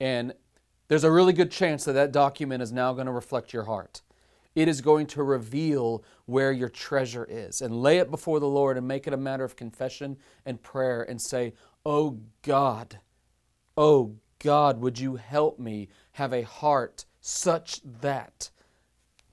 And 0.00 0.34
there's 0.88 1.04
a 1.04 1.10
really 1.10 1.32
good 1.32 1.50
chance 1.50 1.84
that 1.84 1.92
that 1.92 2.12
document 2.12 2.62
is 2.62 2.72
now 2.72 2.92
going 2.92 3.06
to 3.06 3.12
reflect 3.12 3.52
your 3.52 3.64
heart 3.64 4.02
it 4.54 4.68
is 4.68 4.80
going 4.80 5.06
to 5.08 5.22
reveal 5.22 6.04
where 6.26 6.52
your 6.52 6.68
treasure 6.68 7.26
is. 7.28 7.60
And 7.60 7.82
lay 7.82 7.98
it 7.98 8.10
before 8.10 8.40
the 8.40 8.48
Lord 8.48 8.76
and 8.76 8.86
make 8.86 9.06
it 9.06 9.12
a 9.12 9.18
matter 9.18 9.44
of 9.44 9.56
confession 9.56 10.16
and 10.46 10.62
prayer 10.62 11.02
and 11.02 11.20
say, 11.20 11.54
Oh 11.84 12.20
God, 12.42 13.00
oh 13.76 14.16
God, 14.38 14.80
would 14.80 14.98
you 14.98 15.16
help 15.16 15.58
me 15.58 15.88
have 16.12 16.32
a 16.32 16.42
heart 16.42 17.04
such 17.20 17.80
that 18.00 18.50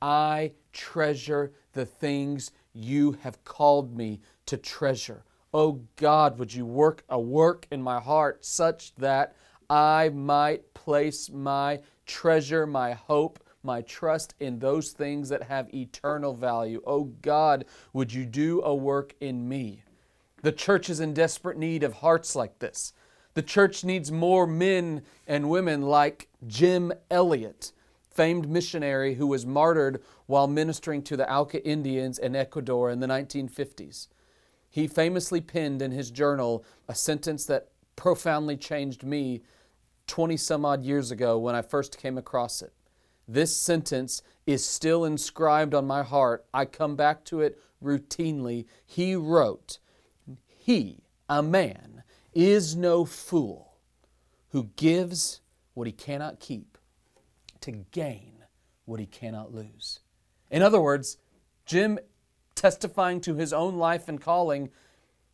I 0.01 0.53
treasure 0.73 1.53
the 1.73 1.85
things 1.85 2.51
you 2.73 3.13
have 3.23 3.43
called 3.43 3.95
me 3.95 4.21
to 4.45 4.57
treasure. 4.57 5.23
Oh 5.53 5.81
God, 5.95 6.39
would 6.39 6.53
you 6.53 6.65
work 6.65 7.03
a 7.09 7.19
work 7.19 7.67
in 7.71 7.81
my 7.81 7.99
heart 7.99 8.45
such 8.45 8.95
that 8.95 9.35
I 9.69 10.09
might 10.09 10.73
place 10.73 11.29
my 11.29 11.81
treasure, 12.05 12.65
my 12.65 12.93
hope, 12.93 13.39
my 13.63 13.81
trust 13.81 14.33
in 14.39 14.59
those 14.59 14.91
things 14.91 15.29
that 15.29 15.43
have 15.43 15.73
eternal 15.73 16.33
value. 16.33 16.81
Oh 16.85 17.05
God, 17.21 17.65
would 17.93 18.13
you 18.13 18.25
do 18.25 18.61
a 18.63 18.73
work 18.73 19.15
in 19.19 19.47
me? 19.47 19.83
The 20.41 20.51
church 20.51 20.89
is 20.89 20.99
in 20.99 21.13
desperate 21.13 21.57
need 21.57 21.83
of 21.83 21.93
hearts 21.93 22.35
like 22.35 22.59
this. 22.59 22.93
The 23.33 23.41
church 23.41 23.83
needs 23.83 24.11
more 24.11 24.47
men 24.47 25.03
and 25.27 25.49
women 25.49 25.83
like 25.83 26.27
Jim 26.47 26.91
Elliot, 27.09 27.71
famed 28.11 28.49
missionary 28.49 29.15
who 29.15 29.25
was 29.25 29.45
martyred 29.45 30.01
while 30.27 30.47
ministering 30.47 31.01
to 31.03 31.17
the 31.17 31.31
Auca 31.31 31.65
Indians 31.65 32.19
in 32.19 32.35
Ecuador 32.35 32.91
in 32.91 32.99
the 32.99 33.07
1950s. 33.07 34.07
He 34.69 34.87
famously 34.87 35.41
penned 35.41 35.81
in 35.81 35.91
his 35.91 36.11
journal 36.11 36.63
a 36.87 36.95
sentence 36.95 37.45
that 37.45 37.69
profoundly 37.95 38.57
changed 38.57 39.03
me 39.03 39.41
20 40.07 40.37
some 40.37 40.65
odd 40.65 40.83
years 40.83 41.11
ago 41.11 41.37
when 41.37 41.55
I 41.55 41.61
first 41.61 41.97
came 41.97 42.17
across 42.17 42.61
it. 42.61 42.73
This 43.27 43.55
sentence 43.55 44.21
is 44.45 44.65
still 44.65 45.05
inscribed 45.05 45.73
on 45.73 45.87
my 45.87 46.03
heart. 46.03 46.45
I 46.53 46.65
come 46.65 46.95
back 46.95 47.23
to 47.25 47.41
it 47.41 47.59
routinely. 47.81 48.65
He 48.85 49.15
wrote, 49.15 49.79
He, 50.47 51.03
a 51.29 51.41
man, 51.41 52.03
is 52.33 52.75
no 52.75 53.05
fool 53.05 53.77
who 54.49 54.69
gives 54.75 55.41
what 55.73 55.87
he 55.87 55.93
cannot 55.93 56.39
keep 56.39 56.70
to 57.61 57.71
gain 57.91 58.43
what 58.85 58.99
he 58.99 59.05
cannot 59.05 59.53
lose. 59.53 59.99
In 60.49 60.61
other 60.61 60.81
words, 60.81 61.17
Jim 61.65 61.99
testifying 62.55 63.21
to 63.21 63.35
his 63.35 63.53
own 63.53 63.77
life 63.77 64.07
and 64.07 64.21
calling, 64.21 64.69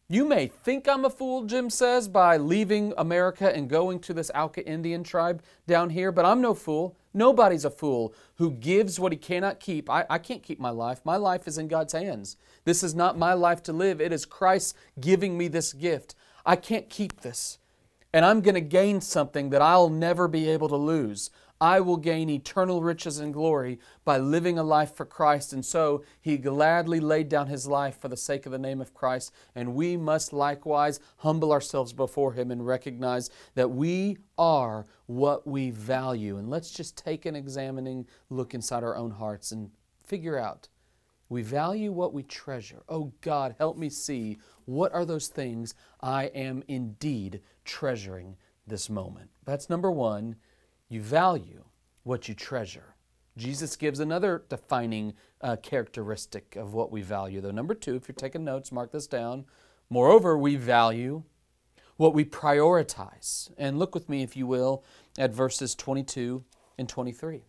you 0.10 0.24
may 0.24 0.48
think 0.48 0.88
I'm 0.88 1.04
a 1.04 1.10
fool, 1.10 1.44
Jim 1.44 1.70
says, 1.70 2.08
by 2.08 2.38
leaving 2.38 2.94
America 2.98 3.54
and 3.54 3.70
going 3.70 4.00
to 4.02 4.14
this 4.14 4.32
Auca 4.34 4.66
Indian 4.66 5.04
tribe 5.04 5.44
down 5.68 5.90
here, 5.90 6.14
but 6.14 6.24
I'm 6.24 6.40
no 6.40 6.54
fool. 6.54 6.96
Nobody's 7.14 7.66
a 7.66 7.70
fool 7.70 8.14
who 8.36 8.52
gives 8.52 9.00
what 9.00 9.12
he 9.12 9.18
cannot 9.18 9.60
keep. 9.60 9.90
I, 9.90 10.06
I 10.10 10.18
can't 10.18 10.44
keep 10.44 10.60
my 10.60 10.70
life. 10.70 11.02
My 11.04 11.18
life 11.18 11.46
is 11.46 11.58
in 11.58 11.68
God's 11.68 11.92
hands. 11.92 12.38
This 12.64 12.84
is 12.84 12.96
not 12.96 13.18
my 13.18 13.34
life 13.34 13.62
to 13.64 13.74
live. 13.74 14.00
It 14.00 14.14
is 14.14 14.26
Christ 14.26 14.78
giving 15.00 15.38
me 15.38 15.50
this 15.50 15.74
gift. 15.74 16.16
I 16.46 16.56
can't 16.56 16.90
keep 16.90 17.22
this. 17.22 17.58
And 18.14 18.24
I'm 18.24 18.40
going 18.40 18.56
to 18.56 18.62
gain 18.62 19.02
something 19.02 19.50
that 19.50 19.62
I'll 19.62 19.90
never 19.90 20.30
be 20.30 20.48
able 20.50 20.70
to 20.70 20.78
lose. 20.78 21.32
I 21.60 21.80
will 21.80 21.98
gain 21.98 22.30
eternal 22.30 22.84
riches 22.84 23.20
and 23.20 23.34
glory 23.34 23.80
by 24.06 24.18
living 24.18 24.60
a 24.60 24.64
life 24.64 24.96
for 24.96 25.06
Christ. 25.06 25.54
And 25.54 25.66
so 25.66 26.04
he 26.22 26.38
gladly 26.38 27.00
laid 27.00 27.30
down 27.30 27.48
his 27.48 27.68
life 27.68 28.00
for 28.00 28.08
the 28.08 28.18
sake 28.18 28.46
of 28.46 28.52
the 28.52 28.60
name 28.60 28.80
of 28.80 28.94
Christ. 28.94 29.32
And 29.56 29.74
we 29.74 29.98
must 29.98 30.34
likewise 30.34 31.00
humble 31.18 31.52
ourselves 31.52 31.94
before 31.94 32.34
him 32.34 32.52
and 32.52 32.66
recognize 32.66 33.30
that 33.56 33.72
we 33.72 34.18
are 34.38 34.86
what 35.08 35.48
we 35.48 35.72
value. 35.72 36.38
And 36.38 36.50
let's 36.50 36.70
just 36.70 36.98
take 36.98 37.26
an 37.26 37.36
examining 37.36 38.06
look 38.30 38.54
inside 38.54 38.84
our 38.84 38.96
own 38.96 39.12
hearts 39.12 39.52
and 39.52 39.72
figure 40.04 40.38
out 40.38 40.68
we 41.30 41.42
value 41.42 41.92
what 41.92 42.14
we 42.14 42.24
treasure. 42.24 42.84
Oh 42.88 43.12
God, 43.22 43.56
help 43.58 43.78
me 43.78 43.90
see 43.90 44.38
what 44.66 44.94
are 44.94 45.06
those 45.06 45.28
things 45.28 45.74
I 46.02 46.26
am 46.26 46.64
indeed 46.68 47.42
treasuring 47.66 48.38
this 48.66 48.90
moment. 48.90 49.30
That's 49.46 49.70
number 49.70 49.92
one. 49.92 50.36
You 50.90 51.02
value 51.02 51.64
what 52.04 52.28
you 52.28 52.34
treasure. 52.34 52.96
Jesus 53.38 53.76
gives 53.76 54.00
another 54.00 54.44
defining 54.50 55.14
uh, 55.42 55.58
characteristic 55.58 56.56
of 56.56 56.74
what 56.74 56.92
we 56.92 57.02
value, 57.02 57.42
though. 57.42 57.52
Number 57.52 57.76
two, 57.76 57.96
if 57.96 58.08
you're 58.08 58.16
taking 58.16 58.44
notes, 58.44 58.72
mark 58.72 58.92
this 58.92 59.08
down. 59.08 59.46
Moreover, 59.90 60.38
we 60.38 60.56
value 60.56 61.24
what 61.98 62.14
we 62.14 62.26
prioritize. 62.26 63.52
And 63.58 63.78
look 63.78 63.94
with 63.94 64.10
me, 64.10 64.24
if 64.24 64.36
you 64.36 64.48
will, 64.48 64.84
at 65.18 65.34
verses 65.34 65.76
22 65.76 66.44
and 66.78 66.90
23. 66.90 67.44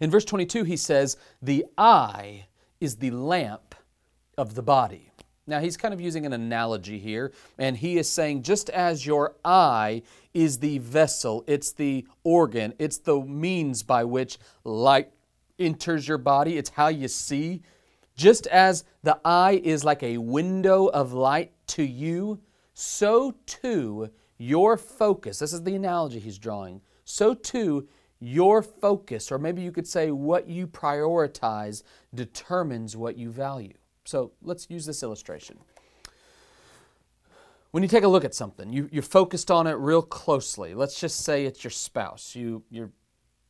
In 0.00 0.10
verse 0.10 0.24
22, 0.24 0.64
he 0.64 0.76
says, 0.76 1.16
The 1.42 1.66
eye 1.76 2.46
is 2.80 2.96
the 2.96 3.10
lamp 3.10 3.74
of 4.38 4.54
the 4.54 4.62
body. 4.62 5.10
Now, 5.48 5.60
he's 5.60 5.76
kind 5.76 5.94
of 5.94 6.00
using 6.00 6.26
an 6.26 6.32
analogy 6.32 6.98
here, 6.98 7.32
and 7.56 7.76
he 7.76 7.98
is 7.98 8.10
saying 8.10 8.42
just 8.42 8.68
as 8.70 9.06
your 9.06 9.36
eye 9.44 10.02
is 10.34 10.58
the 10.58 10.78
vessel, 10.78 11.44
it's 11.46 11.72
the 11.72 12.04
organ, 12.24 12.74
it's 12.80 12.98
the 12.98 13.20
means 13.20 13.84
by 13.84 14.02
which 14.02 14.38
light 14.64 15.10
enters 15.58 16.08
your 16.08 16.18
body, 16.18 16.58
it's 16.58 16.70
how 16.70 16.88
you 16.88 17.06
see. 17.06 17.62
Just 18.16 18.48
as 18.48 18.84
the 19.02 19.20
eye 19.24 19.60
is 19.62 19.84
like 19.84 20.02
a 20.02 20.18
window 20.18 20.86
of 20.86 21.12
light 21.12 21.52
to 21.68 21.84
you, 21.84 22.40
so 22.74 23.34
too 23.46 24.10
your 24.38 24.76
focus, 24.76 25.38
this 25.38 25.52
is 25.52 25.62
the 25.62 25.76
analogy 25.76 26.18
he's 26.18 26.38
drawing, 26.38 26.80
so 27.04 27.34
too 27.34 27.86
your 28.18 28.62
focus, 28.62 29.30
or 29.30 29.38
maybe 29.38 29.62
you 29.62 29.70
could 29.70 29.86
say 29.86 30.10
what 30.10 30.48
you 30.48 30.66
prioritize, 30.66 31.82
determines 32.14 32.96
what 32.96 33.16
you 33.16 33.30
value. 33.30 33.74
So 34.06 34.32
let's 34.42 34.70
use 34.70 34.86
this 34.86 35.02
illustration. 35.02 35.58
When 37.72 37.82
you 37.82 37.88
take 37.88 38.04
a 38.04 38.08
look 38.08 38.24
at 38.24 38.34
something, 38.34 38.72
you, 38.72 38.88
you're 38.90 39.02
focused 39.02 39.50
on 39.50 39.66
it 39.66 39.72
real 39.72 40.00
closely. 40.00 40.74
Let's 40.74 40.98
just 40.98 41.20
say 41.20 41.44
it's 41.44 41.62
your 41.62 41.72
spouse. 41.72 42.34
You, 42.34 42.62
you're 42.70 42.90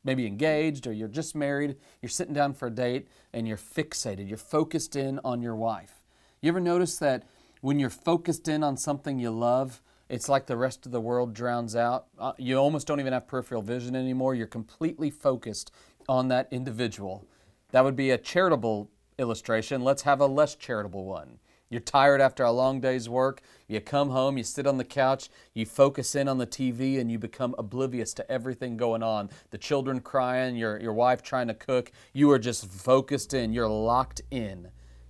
maybe 0.02 0.26
engaged 0.26 0.86
or 0.86 0.92
you're 0.92 1.08
just 1.08 1.34
married, 1.34 1.76
you're 2.00 2.08
sitting 2.08 2.32
down 2.32 2.54
for 2.54 2.68
a 2.68 2.70
date 2.70 3.08
and 3.34 3.46
you're 3.46 3.56
fixated. 3.56 4.28
You're 4.28 4.38
focused 4.38 4.96
in 4.96 5.20
on 5.25 5.42
your 5.42 5.54
wife. 5.54 6.02
You 6.40 6.48
ever 6.48 6.60
notice 6.60 6.96
that 6.98 7.25
when 7.60 7.78
you're 7.78 7.90
focused 7.90 8.48
in 8.48 8.62
on 8.62 8.76
something 8.76 9.18
you 9.18 9.30
love, 9.30 9.82
it's 10.08 10.28
like 10.28 10.46
the 10.46 10.56
rest 10.56 10.86
of 10.86 10.92
the 10.92 11.00
world 11.00 11.34
drowns 11.34 11.75
out? 11.76 12.06
Uh, 12.18 12.32
you 12.38 12.56
almost 12.56 12.86
don't 12.86 13.00
even 13.00 13.12
have 13.12 13.26
peripheral 13.26 13.62
vision 13.62 13.96
anymore. 13.96 14.34
You're 14.34 14.46
completely 14.46 15.10
focused 15.10 15.72
on 16.08 16.28
that 16.28 16.48
individual. 16.50 17.26
That 17.72 17.84
would 17.84 17.96
be 17.96 18.10
a 18.10 18.18
charitable 18.18 18.88
illustration, 19.18 19.82
let's 19.82 20.02
have 20.02 20.20
a 20.20 20.26
less 20.26 20.54
charitable 20.54 21.04
one. 21.04 21.38
You're 21.68 21.80
tired 21.80 22.20
after 22.20 22.44
a 22.44 22.52
long 22.52 22.80
day's 22.80 23.08
work. 23.08 23.40
You 23.66 23.80
come 23.80 24.11
home, 24.11 24.38
you 24.38 24.44
sit 24.44 24.68
on 24.68 24.78
the 24.78 24.85
couch, 24.85 25.28
you 25.52 25.66
focus 25.66 26.14
in 26.14 26.28
on 26.28 26.38
the 26.38 26.46
TV, 26.46 27.00
and 27.00 27.11
you 27.11 27.18
become 27.18 27.57
oblivious 27.59 28.14
to 28.14 28.31
everything 28.31 28.76
going 28.76 29.02
on. 29.02 29.31
The 29.50 29.59
children 29.59 30.00
crying, 30.00 30.55
your, 30.55 30.79
your 30.81 30.92
wife 30.92 31.22
trying 31.22 31.48
to 31.48 31.55
cook. 31.55 31.90
You 32.12 32.31
are 32.31 32.38
just 32.38 32.70
focused 32.70 33.35
in, 33.35 33.52
you're 33.52 33.68
locked 33.68 34.22
in. 34.31 34.68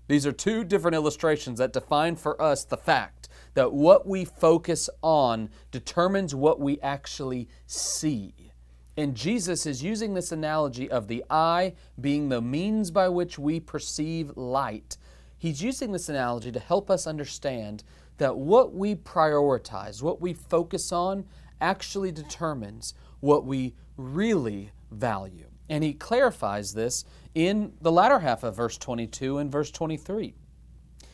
These 0.09 0.27
are 0.27 0.33
two 0.33 0.65
different 0.65 0.95
illustrations 0.95 1.59
that 1.59 1.73
define 1.73 2.17
for 2.17 2.41
us 2.41 2.65
the 2.65 2.77
fact 2.77 3.29
that 3.55 3.73
what 3.73 4.07
we 4.07 4.25
focus 4.25 4.89
on 5.03 5.51
determines 5.71 6.35
what 6.35 6.59
we 6.59 6.81
actually 6.81 7.49
see. 7.67 8.53
And 8.97 9.15
Jesus 9.15 9.67
is 9.67 9.83
using 9.83 10.15
this 10.15 10.33
analogy 10.33 10.91
of 10.91 11.07
the 11.07 11.25
eye 11.29 11.75
being 12.01 12.29
the 12.29 12.41
means 12.41 12.91
by 12.91 13.09
which 13.09 13.39
we 13.39 13.61
perceive 13.61 14.37
light. 14.37 14.97
He's 15.37 15.63
using 15.63 15.93
this 15.93 16.09
analogy 16.09 16.51
to 16.53 16.61
help 16.61 16.91
us 16.91 17.07
understand 17.07 17.85
that 18.17 18.37
what 18.37 18.75
we 18.75 18.95
prioritize, 18.95 20.03
what 20.03 20.21
we 20.21 20.33
focus 20.33 20.93
on, 20.93 21.27
actually 21.61 22.11
determines 22.11 22.95
what 23.21 23.45
we 23.45 23.75
really 23.99 24.71
value. 24.91 25.47
And 25.69 25.85
he 25.85 25.93
clarifies 25.93 26.73
this 26.73 27.05
in 27.35 27.73
the 27.81 27.93
latter 27.93 28.21
half 28.21 28.45
of 28.45 28.57
verse 28.57 28.79
22 28.79 29.39
and 29.39 29.53
verse 29.53 29.71
23. 29.71 30.35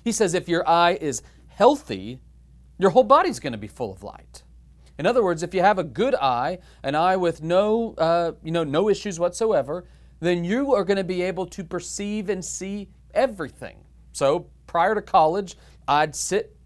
He 0.05 0.13
says, 0.13 0.35
If 0.35 0.49
your 0.49 0.69
eye 0.69 0.99
is 1.01 1.23
healthy, 1.49 2.21
your 2.79 2.91
whole 2.91 3.05
body's 3.05 3.41
going 3.41 3.53
to 3.53 3.59
be 3.59 3.69
full 3.69 3.93
of 3.93 4.03
light. 4.03 4.43
In 4.99 5.07
other 5.07 5.23
words, 5.23 5.43
if 5.43 5.55
you 5.55 5.63
have 5.63 5.79
a 5.79 5.85
good 5.85 6.15
eye, 6.15 6.59
an 6.83 6.95
eye 6.95 7.17
with 7.17 7.43
no, 7.43 7.95
uh, 7.99 8.33
you 8.43 8.53
know, 8.53 8.65
no 8.65 8.89
issues 8.89 9.19
whatsoever, 9.19 9.85
then 10.21 10.45
you 10.45 10.75
are 10.75 10.85
going 10.85 10.99
to 10.99 11.05
be 11.05 11.23
able 11.23 11.47
to 11.47 11.65
perceive 11.65 12.29
and 12.29 12.45
see 12.45 12.89
everything. 13.15 13.79
So 14.13 14.47
prior 14.67 14.95
to 14.95 15.03
college, 15.03 15.57
I'd 15.89 16.15
sit 16.15 16.57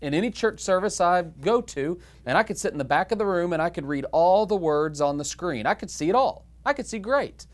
in 0.00 0.12
any 0.12 0.30
church 0.30 0.60
service 0.60 1.00
I 1.00 1.22
go 1.22 1.60
to, 1.60 1.98
and 2.26 2.36
I 2.36 2.42
could 2.42 2.58
sit 2.58 2.72
in 2.72 2.78
the 2.78 2.84
back 2.84 3.12
of 3.12 3.18
the 3.18 3.26
room 3.26 3.52
and 3.52 3.62
I 3.62 3.70
could 3.70 3.86
read 3.86 4.04
all 4.12 4.44
the 4.44 4.56
words 4.56 5.00
on 5.00 5.16
the 5.16 5.24
screen. 5.24 5.66
I 5.66 5.74
could 5.74 5.90
see 5.90 6.08
it 6.08 6.14
all. 6.14 6.46
I 6.66 6.72
could 6.72 6.86
see 6.86 6.98
great. 6.98 7.46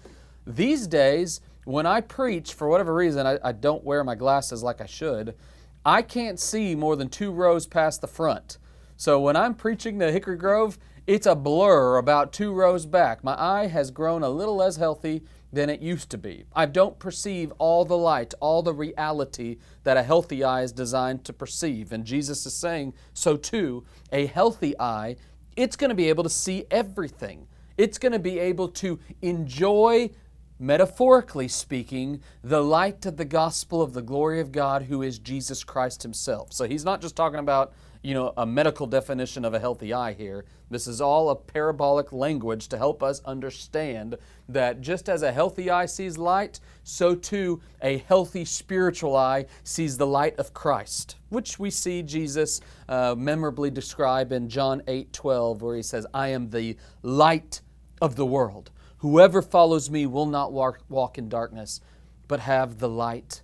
These 0.47 0.87
days, 0.87 1.41
when 1.65 1.87
I 1.87 2.01
preach, 2.01 2.55
for 2.55 2.69
whatever 2.69 2.95
reason, 2.95 3.27
I, 3.27 3.39
I 3.45 3.53
don't 3.53 3.85
wear 3.85 4.03
my 4.03 4.15
glasses 4.15 4.63
like 4.63 4.81
I 4.81 4.87
should, 4.87 5.37
I 5.85 6.03
can't 6.03 6.41
see 6.41 6.75
more 6.75 6.97
than 6.97 7.09
two 7.09 7.31
rows 7.31 7.67
past 7.67 8.01
the 8.01 8.09
front. 8.09 8.59
So 9.01 9.19
when 9.19 9.35
I'm 9.35 9.55
preaching 9.55 9.99
to 9.99 10.13
Hickory 10.13 10.37
Grove, 10.37 10.79
it's 11.07 11.27
a 11.27 11.35
blur 11.35 11.97
about 11.97 12.35
two 12.35 12.53
rows 12.53 12.85
back. 12.85 13.25
My 13.25 13.35
eye 13.35 13.67
has 13.67 13.91
grown 13.91 14.23
a 14.23 14.29
little 14.29 14.57
less 14.57 14.77
healthy 14.77 15.23
than 15.51 15.71
it 15.71 15.81
used 15.81 16.11
to 16.11 16.19
be. 16.19 16.45
I 16.55 16.67
don't 16.67 16.99
perceive 16.99 17.51
all 17.57 17.87
the 17.87 17.97
light, 17.97 18.35
all 18.41 18.61
the 18.61 18.75
reality 18.75 19.57
that 19.85 19.97
a 19.97 20.03
healthy 20.03 20.45
eye 20.45 20.65
is 20.65 20.73
designed 20.73 21.25
to 21.25 21.33
perceive. 21.33 21.93
And 21.93 22.05
Jesus 22.05 22.45
is 22.45 22.53
saying, 22.53 22.93
so 23.15 23.39
too, 23.39 23.87
a 24.13 24.27
healthy 24.27 24.79
eye, 24.79 25.17
it's 25.57 25.77
going 25.77 25.89
to 25.89 25.95
be 25.95 26.11
able 26.11 26.25
to 26.25 26.29
see 26.29 26.67
everything. 26.71 27.47
It's 27.79 27.97
going 27.97 28.13
to 28.13 28.19
be 28.19 28.39
able 28.39 28.69
to 28.69 28.99
enjoy, 29.23 30.11
metaphorically 30.59 31.49
speaking, 31.49 32.21
the 32.45 32.63
light 32.63 33.07
of 33.07 33.17
the 33.17 33.25
gospel 33.25 33.81
of 33.81 33.95
the 33.95 34.03
glory 34.03 34.41
of 34.41 34.53
God, 34.53 34.83
who 34.83 35.01
is 35.01 35.19
Jesus 35.19 35.65
Christ 35.65 36.03
Himself. 36.03 36.53
So 36.53 36.69
he's 36.69 36.85
not 36.85 37.01
just 37.01 37.17
talking 37.17 37.39
about 37.39 37.73
you 38.03 38.15
know, 38.15 38.33
a 38.37 38.47
medical 38.47 38.87
definition 38.87 39.45
of 39.45 39.53
a 39.53 39.59
healthy 39.59 39.93
eye 39.93 40.15
here. 40.15 40.45
This 40.71 40.87
is 40.87 41.01
all 41.01 41.29
a 41.29 41.37
parabolic 41.37 42.13
language 42.13 42.69
to 42.69 42.79
help 42.79 43.03
us 43.03 43.21
understand 43.25 44.17
that 44.49 44.81
just 44.81 45.09
as 45.09 45.23
a 45.23 45.33
healthy 45.33 45.69
eye 45.69 45.87
sees 45.87 46.17
light, 46.17 46.61
so 46.83 47.15
too 47.15 47.61
a 47.83 47.99
healthy 47.99 48.45
spiritual 48.45 49.17
eye 49.17 49.47
sees 49.65 49.99
the 49.99 50.07
light 50.07 50.39
of 50.39 50.55
Christ, 50.55 51.17
which 51.29 51.59
we 51.59 51.71
see 51.71 52.03
Jesus 52.03 52.61
uh, 52.89 53.15
memorably 53.19 53.71
describe 53.71 54.33
in 54.33 54.49
John 54.49 54.83
8 54.89 55.13
12, 55.13 55.61
where 55.61 55.77
he 55.77 55.83
says, 55.83 56.07
I 56.15 56.29
am 56.29 56.51
the 56.51 56.77
light 57.03 57.61
of 58.01 58.17
the 58.17 58.27
world. 58.27 58.71
Whoever 58.99 59.43
follows 59.43 59.91
me 59.91 60.07
will 60.07 60.27
not 60.27 60.53
walk, 60.53 60.81
walk 60.89 61.19
in 61.19 61.29
darkness, 61.29 61.81
but 62.29 62.41
have 62.41 62.79
the 62.79 62.89
light 62.89 63.43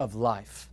of 0.00 0.14
life. 0.14 0.68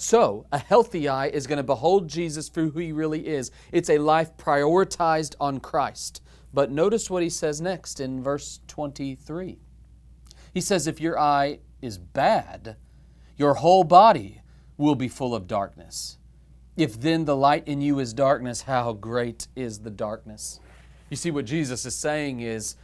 So, 0.00 0.46
a 0.52 0.58
healthy 0.58 1.08
eye 1.08 1.26
is 1.26 1.48
going 1.48 1.56
to 1.56 1.64
behold 1.64 2.08
Jesus 2.08 2.48
for 2.48 2.62
who 2.62 2.78
he 2.78 2.92
really 2.92 3.26
is. 3.26 3.50
It's 3.72 3.90
a 3.90 3.98
life 3.98 4.36
prioritized 4.36 5.34
on 5.40 5.58
Christ. 5.58 6.22
But 6.54 6.70
notice 6.70 7.10
what 7.10 7.24
he 7.24 7.28
says 7.28 7.60
next 7.60 7.98
in 7.98 8.22
verse 8.22 8.60
23. 8.68 9.58
He 10.54 10.60
says, 10.60 10.86
If 10.86 11.00
your 11.00 11.18
eye 11.18 11.58
is 11.82 11.98
bad, 11.98 12.76
your 13.36 13.54
whole 13.54 13.82
body 13.82 14.40
will 14.76 14.94
be 14.94 15.08
full 15.08 15.34
of 15.34 15.48
darkness. 15.48 16.18
If 16.76 17.00
then 17.00 17.24
the 17.24 17.36
light 17.36 17.66
in 17.66 17.80
you 17.80 17.98
is 17.98 18.14
darkness, 18.14 18.62
how 18.62 18.92
great 18.92 19.48
is 19.56 19.80
the 19.80 19.90
darkness? 19.90 20.60
You 21.10 21.16
see, 21.16 21.32
what 21.32 21.44
Jesus 21.44 21.84
is 21.84 21.96
saying 21.96 22.38
is, 22.38 22.76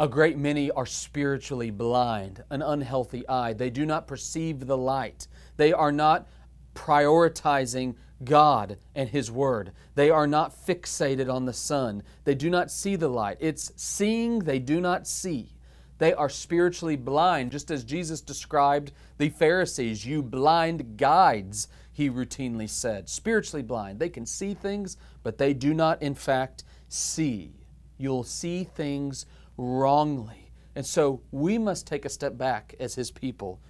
a 0.00 0.08
great 0.08 0.38
many 0.38 0.70
are 0.70 0.86
spiritually 0.86 1.70
blind, 1.70 2.44
an 2.50 2.62
unhealthy 2.62 3.28
eye. 3.28 3.52
They 3.52 3.70
do 3.70 3.84
not 3.84 4.06
perceive 4.06 4.66
the 4.66 4.76
light. 4.76 5.26
They 5.56 5.72
are 5.72 5.90
not 5.90 6.28
prioritizing 6.74 7.96
God 8.24 8.78
and 8.94 9.08
His 9.08 9.30
Word. 9.30 9.72
They 9.96 10.10
are 10.10 10.26
not 10.26 10.54
fixated 10.54 11.32
on 11.32 11.46
the 11.46 11.52
sun. 11.52 12.02
They 12.24 12.34
do 12.34 12.48
not 12.48 12.70
see 12.70 12.94
the 12.96 13.08
light. 13.08 13.38
It's 13.40 13.72
seeing, 13.76 14.40
they 14.40 14.58
do 14.58 14.80
not 14.80 15.06
see. 15.06 15.54
They 15.98 16.12
are 16.14 16.28
spiritually 16.28 16.96
blind, 16.96 17.50
just 17.50 17.72
as 17.72 17.82
Jesus 17.82 18.20
described 18.20 18.92
the 19.18 19.30
Pharisees. 19.30 20.06
You 20.06 20.22
blind 20.22 20.96
guides, 20.96 21.66
he 21.92 22.08
routinely 22.08 22.68
said. 22.68 23.08
Spiritually 23.08 23.64
blind. 23.64 23.98
They 23.98 24.08
can 24.08 24.24
see 24.24 24.54
things, 24.54 24.96
but 25.24 25.38
they 25.38 25.52
do 25.52 25.74
not, 25.74 26.00
in 26.00 26.14
fact, 26.14 26.62
see. 26.88 27.52
You'll 27.96 28.22
see 28.22 28.62
things 28.62 29.26
wrongly. 29.58 30.52
And 30.74 30.86
so 30.86 31.20
we 31.30 31.58
must 31.58 31.86
take 31.86 32.04
a 32.04 32.08
step 32.08 32.38
back 32.38 32.74
as 32.80 32.94
his 32.94 33.10
people. 33.10 33.60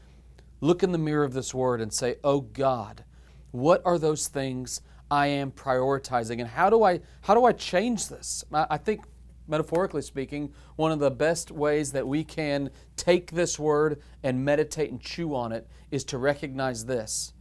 Look 0.60 0.82
in 0.82 0.92
the 0.92 0.98
mirror 0.98 1.24
of 1.24 1.32
this 1.32 1.52
word 1.52 1.80
and 1.80 1.92
say, 1.92 2.16
Oh 2.22 2.42
God, 2.42 3.04
what 3.50 3.82
are 3.84 3.98
those 3.98 4.28
things 4.28 4.82
I 5.10 5.28
am 5.28 5.50
prioritizing? 5.50 6.38
And 6.38 6.48
how 6.48 6.70
do 6.70 6.84
I 6.84 7.00
how 7.22 7.34
do 7.34 7.44
I 7.44 7.52
change 7.52 8.08
this? 8.08 8.44
I 8.52 8.76
think 8.76 9.04
metaphorically 9.48 10.02
speaking, 10.02 10.52
one 10.76 10.92
of 10.92 10.98
the 10.98 11.10
best 11.10 11.50
ways 11.50 11.92
that 11.92 12.06
we 12.06 12.22
can 12.22 12.70
take 12.96 13.30
this 13.30 13.58
word 13.58 14.02
and 14.22 14.44
meditate 14.44 14.90
and 14.90 15.00
chew 15.00 15.34
on 15.34 15.52
it 15.52 15.66
is 15.90 16.04
to 16.04 16.18
recognize 16.18 16.84
this. 16.84 17.32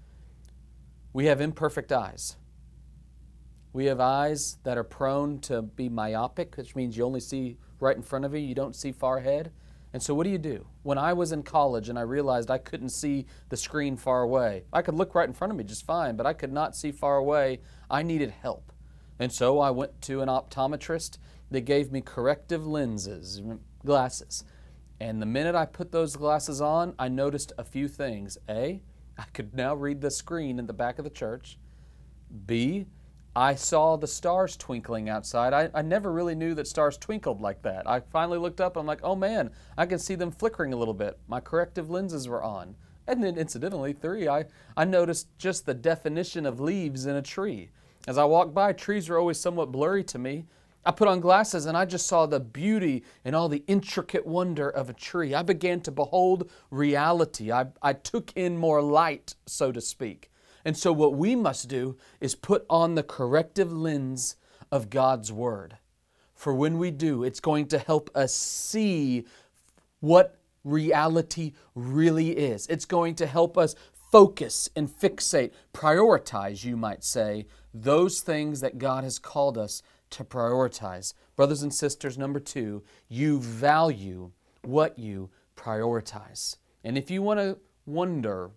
We 1.12 1.25
have 1.25 1.41
imperfect 1.41 1.91
eyes. 1.91 2.38
We 3.73 3.86
have 3.86 3.99
eyes 3.99 4.57
that 4.63 4.77
are 4.77 4.83
prone 4.83 5.39
to 5.41 5.62
be 5.62 5.89
myopic, 5.89 6.55
which 6.55 6.75
means 6.75 6.95
you 6.95 7.03
only 7.03 7.19
see 7.19 7.57
right 7.79 7.95
in 7.95 8.01
front 8.01 8.25
of 8.25 8.33
you, 8.33 8.39
you 8.39 8.55
don't 8.55 8.75
see 8.75 8.91
far 8.91 9.17
ahead. 9.17 9.51
And 9.93 10.03
so, 10.03 10.13
what 10.13 10.25
do 10.25 10.29
you 10.29 10.37
do? 10.37 10.67
When 10.83 10.97
I 10.97 11.13
was 11.13 11.31
in 11.31 11.43
college 11.43 11.89
and 11.89 11.97
I 11.97 12.03
realized 12.03 12.51
I 12.51 12.57
couldn't 12.57 12.89
see 12.89 13.25
the 13.49 13.57
screen 13.57 13.97
far 13.97 14.21
away, 14.21 14.65
I 14.73 14.81
could 14.81 14.95
look 14.95 15.15
right 15.15 15.27
in 15.27 15.33
front 15.33 15.51
of 15.51 15.57
me 15.57 15.63
just 15.63 15.85
fine, 15.85 16.15
but 16.15 16.25
I 16.25 16.33
could 16.33 16.51
not 16.51 16.75
see 16.75 16.91
far 16.91 17.17
away. 17.17 17.61
I 17.89 18.03
needed 18.03 18.31
help. 18.31 18.71
And 19.19 19.31
so 19.31 19.59
I 19.59 19.71
went 19.71 20.01
to 20.03 20.21
an 20.21 20.29
optometrist 20.29 21.17
they 21.49 21.61
gave 21.61 21.91
me 21.91 22.01
corrective 22.01 22.65
lenses, 22.65 23.41
mm, 23.41 23.59
glasses. 23.85 24.43
And 24.99 25.21
the 25.21 25.25
minute 25.25 25.55
I 25.55 25.65
put 25.65 25.91
those 25.91 26.15
glasses 26.15 26.59
on, 26.59 26.93
I 26.97 27.07
noticed 27.07 27.53
a 27.57 27.63
few 27.63 27.87
things. 27.87 28.37
A, 28.49 28.81
I 29.17 29.23
could 29.33 29.53
now 29.55 29.75
read 29.75 30.01
the 30.01 30.11
screen 30.11 30.59
in 30.59 30.67
the 30.67 30.73
back 30.73 30.97
of 30.97 31.05
the 31.05 31.09
church. 31.09 31.57
B, 32.45 32.87
I 33.38 33.54
saw 33.54 33.97
the 33.97 34.08
stars 34.08 34.58
twinkling 34.58 35.10
outside. 35.10 35.54
I, 35.54 35.69
I 35.76 35.84
never 35.84 36.12
really 36.12 36.34
knew 36.34 36.56
that 36.56 36.67
stars 36.67 36.97
twinkled 36.97 37.39
like 37.39 37.62
that. 37.62 37.88
I 37.88 38.00
finally 38.00 38.39
looked 38.39 38.60
up 38.60 38.76
and 38.76 38.82
I'm 38.82 38.88
like, 38.88 39.02
oh 39.04 39.15
man, 39.15 39.52
I 39.78 39.86
can 39.86 40.00
see 40.00 40.15
them 40.15 40.32
flickering 40.32 40.73
a 40.73 40.76
little 40.76 40.95
bit. 40.95 41.19
My 41.28 41.39
corrective 41.39 41.91
lenses 41.91 42.28
were 42.28 42.41
on. 42.41 42.73
And 43.06 43.23
then 43.23 43.38
incidentally, 43.38 43.93
three, 43.93 44.28
I, 44.28 44.45
I 44.76 44.86
noticed 44.86 45.28
just 45.38 45.67
the 45.67 45.76
definition 45.76 46.47
of 46.47 46.60
leaves 46.60 47.06
in 47.06 47.15
a 47.15 47.21
tree. 47.21 47.69
As 48.08 48.17
I 48.17 48.26
walked 48.26 48.56
by, 48.56 48.73
trees 48.73 49.08
were 49.08 49.19
always 49.19 49.39
somewhat 49.39 49.71
blurry 49.71 50.04
to 50.06 50.17
me, 50.17 50.47
I 50.84 50.91
put 50.91 51.08
on 51.08 51.19
glasses 51.19 51.67
and 51.67 51.78
I 51.78 51.86
just 51.86 52.08
saw 52.08 52.26
the 52.26 52.39
beauty 52.39 53.04
and 53.23 53.36
all 53.36 53.50
the 53.50 53.63
intricate 53.67 54.26
wonder 54.26 54.67
of 54.67 54.89
a 54.89 54.93
tree. 54.93 55.36
I 55.36 55.43
began 55.43 55.82
to 55.82 55.91
behold 55.91 56.50
reality. 56.71 57.52
I, 57.52 57.67
I 57.84 57.93
took 57.93 58.32
in 58.36 58.58
more 58.58 58.82
light, 58.82 59.36
so 59.45 59.71
to 59.71 59.82
speak. 59.82 60.32
And 60.67 60.75
so, 60.75 60.91
what 60.91 61.15
we 61.15 61.34
must 61.34 61.69
do 61.69 61.95
is 62.19 62.36
put 62.36 62.65
on 62.69 62.95
the 62.95 63.01
corrective 63.01 63.71
lens 63.71 64.36
of 64.69 64.89
God's 64.89 65.32
Word. 65.32 65.77
For 66.34 66.53
when 66.53 66.77
we 66.77 66.91
do, 66.91 67.23
it's 67.23 67.39
going 67.39 67.67
to 67.67 67.80
help 67.80 68.10
us 68.13 68.34
see 68.34 69.23
what 70.01 70.41
reality 70.65 71.53
really 71.73 72.32
is. 72.32 72.67
It's 72.67 72.84
going 72.84 73.15
to 73.15 73.27
help 73.27 73.58
us 73.58 73.75
focus 74.12 74.69
and 74.75 74.89
fixate, 74.89 75.53
prioritize, 75.73 76.65
you 76.65 76.75
might 76.75 77.06
say, 77.06 77.45
those 77.73 78.19
things 78.19 78.60
that 78.60 78.77
God 78.77 79.06
has 79.06 79.19
called 79.19 79.58
us 79.58 79.82
to 80.10 80.25
prioritize. 80.25 81.13
Brothers 81.38 81.63
and 81.63 81.73
sisters, 81.73 82.17
number 82.17 82.41
two, 82.41 82.84
you 83.08 83.39
value 83.39 84.32
what 84.63 84.99
you 84.99 85.30
prioritize. 85.56 86.58
And 86.84 86.97
if 86.97 87.10
you 87.10 87.21
want 87.21 87.39
to 87.39 87.58
wonder, 87.86 88.51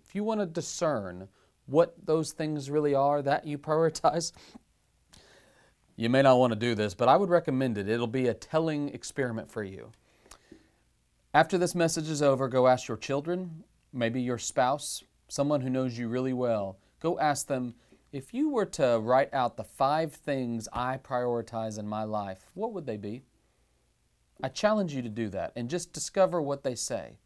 if 0.00 0.14
you 0.14 0.22
want 0.22 0.38
to 0.38 0.46
discern 0.46 1.26
what 1.68 1.94
those 2.04 2.32
things 2.32 2.70
really 2.70 2.94
are 2.94 3.22
that 3.22 3.46
you 3.46 3.58
prioritize, 3.58 4.32
you 5.96 6.08
may 6.08 6.22
not 6.22 6.38
want 6.38 6.52
to 6.52 6.58
do 6.58 6.74
this, 6.74 6.94
but 6.94 7.08
I 7.08 7.16
would 7.16 7.28
recommend 7.28 7.76
it. 7.76 7.88
It'll 7.88 8.06
be 8.06 8.28
a 8.28 8.34
telling 8.34 8.88
experiment 8.90 9.50
for 9.50 9.62
you. 9.62 9.92
After 11.34 11.58
this 11.58 11.74
message 11.74 12.08
is 12.08 12.22
over, 12.22 12.48
go 12.48 12.66
ask 12.68 12.88
your 12.88 12.96
children, 12.96 13.64
maybe 13.92 14.20
your 14.20 14.38
spouse, 14.38 15.04
someone 15.28 15.60
who 15.60 15.70
knows 15.70 15.98
you 15.98 16.08
really 16.08 16.32
well. 16.32 16.78
Go 17.00 17.18
ask 17.18 17.46
them, 17.46 17.74
if 18.12 18.32
you 18.32 18.48
were 18.48 18.66
to 18.66 18.98
write 19.02 19.32
out 19.34 19.56
the 19.56 19.64
five 19.64 20.14
things 20.14 20.68
I 20.72 20.96
prioritize 20.96 21.78
in 21.78 21.86
my 21.86 22.04
life, 22.04 22.46
what 22.54 22.72
would 22.72 22.86
they 22.86 22.96
be? 22.96 23.22
I 24.42 24.48
challenge 24.48 24.94
you 24.94 25.02
to 25.02 25.08
do 25.08 25.28
that 25.30 25.52
and 25.54 25.68
just 25.68 25.92
discover 25.92 26.40
what 26.40 26.62
they 26.62 26.74
say. 26.74 27.18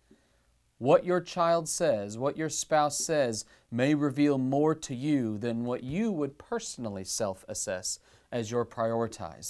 What 0.82 1.04
your 1.04 1.20
child 1.20 1.68
says, 1.68 2.18
what 2.18 2.36
your 2.36 2.48
spouse 2.48 2.98
says, 2.98 3.44
may 3.70 3.94
reveal 3.94 4.36
more 4.36 4.74
to 4.74 4.96
you 4.96 5.38
than 5.38 5.64
what 5.64 5.84
you 5.84 6.10
would 6.10 6.38
personally 6.38 7.04
self-assess 7.04 8.00
as 8.32 8.50
your 8.50 8.68
uh, 8.68 9.46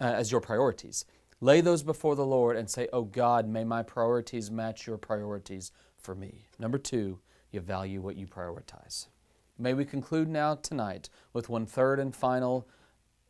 as 0.00 0.32
your 0.32 0.40
priorities. 0.40 1.04
Lay 1.40 1.60
those 1.60 1.84
before 1.84 2.16
the 2.16 2.26
Lord 2.26 2.56
and 2.56 2.68
say, 2.68 2.88
"Oh 2.92 3.04
God, 3.04 3.46
may 3.46 3.62
my 3.62 3.84
priorities 3.84 4.50
match 4.50 4.84
your 4.84 4.98
priorities 4.98 5.70
for 5.96 6.16
me." 6.16 6.46
Number 6.58 6.78
2, 6.78 7.20
you 7.52 7.60
value 7.60 8.00
what 8.00 8.16
you 8.16 8.26
prioritize. 8.26 9.06
May 9.56 9.74
we 9.74 9.84
conclude 9.84 10.28
now 10.28 10.56
tonight 10.56 11.08
with 11.32 11.48
one 11.48 11.66
third 11.66 12.00
and 12.00 12.16
final 12.16 12.66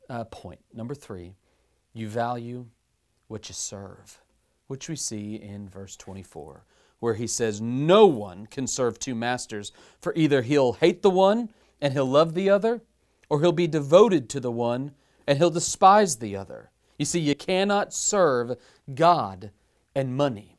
uh, 0.09 0.25
point. 0.25 0.61
Number 0.73 0.95
three, 0.95 1.35
you 1.93 2.09
value 2.09 2.69
what 3.29 3.51
you 3.51 3.55
serve, 3.55 4.23
which 4.67 4.89
we 4.89 4.97
see 4.97 5.35
in 5.35 5.69
verse 5.69 5.95
24, 5.95 6.65
where 7.05 7.15
he 7.15 7.27
says, 7.27 7.61
No 7.61 8.07
one 8.07 8.47
can 8.47 8.67
serve 8.67 8.99
two 8.99 9.15
masters, 9.15 9.73
for 10.01 10.15
either 10.17 10.41
he'll 10.41 10.73
hate 10.73 11.03
the 11.03 11.11
one 11.11 11.51
and 11.79 11.93
he'll 11.93 12.07
love 12.07 12.33
the 12.33 12.49
other, 12.49 12.81
or 13.29 13.43
he'll 13.43 13.53
be 13.53 13.67
devoted 13.67 14.31
to 14.31 14.41
the 14.41 14.51
one 14.51 14.93
and 15.27 15.37
he'll 15.37 15.51
despise 15.51 16.17
the 16.17 16.35
other. 16.35 16.71
You 16.99 17.05
see, 17.05 17.21
you 17.21 17.35
cannot 17.35 17.93
serve 17.93 18.57
God 18.95 19.51
and 19.95 20.17
money. 20.17 20.57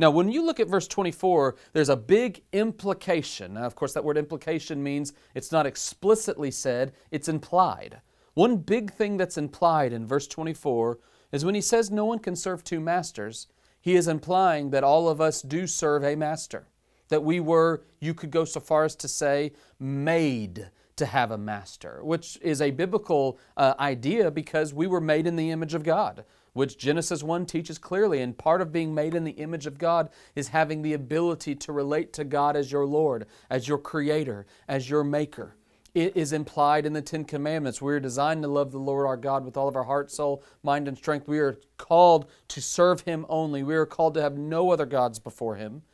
Now, 0.00 0.10
when 0.10 0.28
you 0.28 0.44
look 0.44 0.58
at 0.58 0.66
verse 0.66 0.88
24, 0.88 1.54
there's 1.72 1.88
a 1.88 1.96
big 1.96 2.42
implication. 2.52 3.54
Now, 3.54 3.62
of 3.62 3.76
course, 3.76 3.92
that 3.92 4.04
word 4.04 4.18
implication 4.18 4.82
means 4.82 5.12
it's 5.36 5.52
not 5.52 5.66
explicitly 5.66 6.50
said, 6.50 6.94
it's 7.12 7.28
implied. 7.28 8.00
One 8.34 8.56
big 8.56 8.92
thing 8.92 9.16
that's 9.16 9.38
implied 9.38 9.92
in 9.92 10.04
verse 10.04 10.26
24 10.26 10.98
is 11.30 11.44
when 11.44 11.54
he 11.54 11.60
says 11.60 11.92
no 11.92 12.04
one 12.04 12.18
can 12.18 12.34
serve 12.34 12.64
two 12.64 12.80
masters, 12.80 13.46
he 13.86 13.94
is 13.94 14.08
implying 14.08 14.70
that 14.70 14.82
all 14.82 15.08
of 15.08 15.20
us 15.20 15.40
do 15.40 15.64
serve 15.64 16.02
a 16.02 16.16
master. 16.16 16.66
That 17.08 17.22
we 17.22 17.38
were, 17.38 17.84
you 18.00 18.14
could 18.14 18.32
go 18.32 18.44
so 18.44 18.58
far 18.58 18.82
as 18.82 18.96
to 18.96 19.06
say, 19.06 19.52
made 19.78 20.70
to 20.96 21.06
have 21.06 21.30
a 21.30 21.38
master, 21.38 22.00
which 22.02 22.36
is 22.42 22.60
a 22.60 22.72
biblical 22.72 23.38
uh, 23.56 23.74
idea 23.78 24.32
because 24.32 24.74
we 24.74 24.88
were 24.88 25.00
made 25.00 25.24
in 25.24 25.36
the 25.36 25.52
image 25.52 25.72
of 25.72 25.84
God 25.84 26.24
which 26.52 26.78
Genesis 26.78 27.22
1 27.22 27.44
teaches 27.44 27.76
clearly. 27.76 28.22
And 28.22 28.36
part 28.36 28.62
of 28.62 28.72
being 28.72 28.94
made 28.94 29.14
in 29.14 29.24
the 29.24 29.32
image 29.32 29.66
of 29.66 29.76
God 29.76 30.08
is 30.34 30.48
having 30.48 30.80
the 30.80 30.94
ability 30.94 31.54
to 31.54 31.70
relate 31.70 32.14
to 32.14 32.24
God 32.24 32.56
as 32.56 32.72
your 32.72 32.86
Lord, 32.86 33.26
as 33.50 33.68
your 33.68 33.76
Creator, 33.76 34.46
as 34.66 34.88
your 34.88 35.04
Maker. 35.04 35.54
It 35.96 36.14
is 36.14 36.34
implied 36.34 36.84
in 36.84 36.92
the 36.92 37.00
Ten 37.00 37.24
Commandments. 37.24 37.80
We 37.80 37.94
are 37.94 38.00
designed 38.00 38.42
to 38.42 38.48
love 38.48 38.70
the 38.70 38.76
Lord 38.76 39.06
our 39.06 39.16
God 39.16 39.46
with 39.46 39.56
all 39.56 39.66
of 39.66 39.76
our 39.76 39.84
heart, 39.84 40.10
soul, 40.10 40.42
mind, 40.62 40.88
and 40.88 40.98
strength. 40.98 41.26
We 41.26 41.38
are 41.38 41.56
called 41.78 42.26
to 42.48 42.60
serve 42.60 43.00
Him 43.00 43.24
only. 43.30 43.62
We 43.62 43.76
are 43.76 43.86
called 43.86 44.12
to 44.12 44.20
have 44.20 44.36
no 44.36 44.72
other 44.72 44.84
gods 44.84 45.18
before 45.18 45.56
Him. 45.56 45.84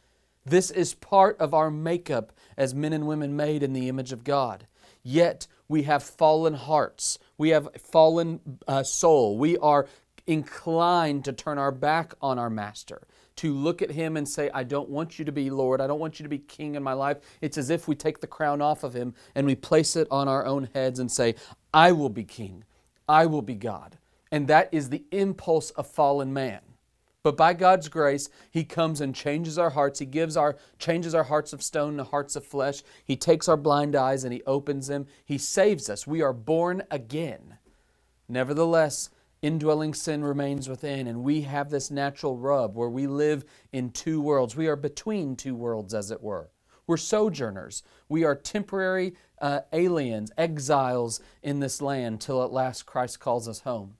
This 0.45 0.73
is 0.73 0.95
part 0.95 1.39
of 1.39 1.55
our 1.55 1.71
makeup 1.71 2.33
as 2.57 2.75
men 2.75 2.93
and 2.93 3.07
women 3.07 3.37
made 3.37 3.63
in 3.63 3.75
the 3.75 3.89
image 3.89 4.11
of 4.11 4.25
God. 4.25 4.67
Yet 5.05 5.47
we 5.69 5.85
have 5.85 6.03
fallen 6.03 6.55
hearts. 6.55 7.21
We 7.39 7.51
have 7.51 7.69
fallen 7.79 8.59
uh, 8.67 8.83
soul. 8.83 9.39
We 9.39 9.57
are 9.59 9.87
inclined 10.27 11.25
to 11.27 11.33
turn 11.33 11.59
our 11.59 11.71
back 11.71 12.13
on 12.21 12.41
our 12.41 12.51
master, 12.51 13.03
to 13.37 13.55
look 13.55 13.83
at 13.83 13.91
him 13.91 14.17
and 14.17 14.29
say, 14.29 14.51
I 14.53 14.65
don't 14.65 14.89
want 14.89 15.19
you 15.19 15.25
to 15.25 15.33
be 15.33 15.51
Lord, 15.51 15.81
I 15.81 15.87
don't 15.87 16.01
want 16.01 16.19
you 16.19 16.25
to 16.25 16.29
be 16.29 16.39
king 16.39 16.75
in 16.75 16.83
my 16.83 16.93
life. 16.93 17.19
It's 17.41 17.59
as 17.59 17.71
if 17.71 17.89
we 17.89 17.95
take 17.95 18.21
the 18.21 18.27
crown 18.27 18.61
off 18.61 18.85
of 18.85 18.95
him 18.95 19.15
and 19.35 19.47
we 19.47 19.55
place 19.55 19.97
it 19.97 20.09
on 20.11 20.29
our 20.29 20.45
own 20.45 20.69
heads 20.75 20.99
and 20.99 21.11
say, 21.11 21.35
I 21.73 21.93
will 21.93 22.11
be 22.11 22.25
king, 22.25 22.65
I 23.09 23.27
will 23.27 23.43
be 23.43 23.55
God. 23.55 23.99
And 24.31 24.49
that 24.49 24.69
is 24.73 24.89
the 24.89 25.05
impulse 25.11 25.71
of 25.71 25.87
fallen 25.87 26.33
man. 26.33 26.61
But 27.23 27.37
by 27.37 27.55
God's 27.55 27.89
grace, 27.89 28.29
He 28.51 28.65
comes 28.65 29.01
and 29.01 29.15
changes 29.15 29.59
our 29.59 29.71
hearts. 29.71 30.01
He 30.01 30.07
gives 30.07 30.37
our 30.37 30.57
changes 30.79 31.15
our 31.15 31.23
hearts 31.25 31.53
of 31.53 31.63
stone 31.63 31.97
to 31.99 32.05
hearts 32.05 32.35
of 32.35 32.45
flesh. 32.45 32.83
He 33.05 33.17
takes 33.17 33.49
our 33.49 33.57
blind 33.57 33.95
eyes 33.95 34.25
and 34.25 34.33
He 34.33 34.43
opens 34.45 34.89
them. 34.89 35.07
He 35.25 35.39
saves 35.39 35.89
us. 35.89 36.07
We 36.07 36.21
are 36.21 36.33
born 36.33 36.83
again. 36.91 37.59
Nevertheless, 38.29 39.11
indwelling 39.43 39.93
sin 39.93 40.25
remains 40.25 40.69
within, 40.69 41.07
and 41.07 41.23
we 41.23 41.43
have 41.43 41.69
this 41.69 41.91
natural 41.91 42.37
rub 42.37 42.77
where 42.77 42.89
we 42.89 43.07
live 43.07 43.45
in 43.73 43.91
two 43.91 44.21
worlds. 44.21 44.57
We 44.57 44.69
are 44.69 44.77
between 44.77 45.37
two 45.37 45.55
worlds, 45.55 45.93
as 45.93 46.11
it 46.11 46.23
were. 46.23 46.49
we're 46.87 46.97
sojourners. 46.97 47.83
We 48.09 48.25
are 48.25 48.35
temporary 48.35 49.15
uh, 49.41 49.61
aliens, 49.73 50.31
exiles 50.39 51.21
in 51.43 51.61
this 51.61 51.83
land 51.83 52.21
till 52.21 52.43
at 52.43 52.53
last 52.53 52.87
Christ 52.87 53.21
calls 53.21 53.49
us 53.49 53.61
home. 53.61 53.97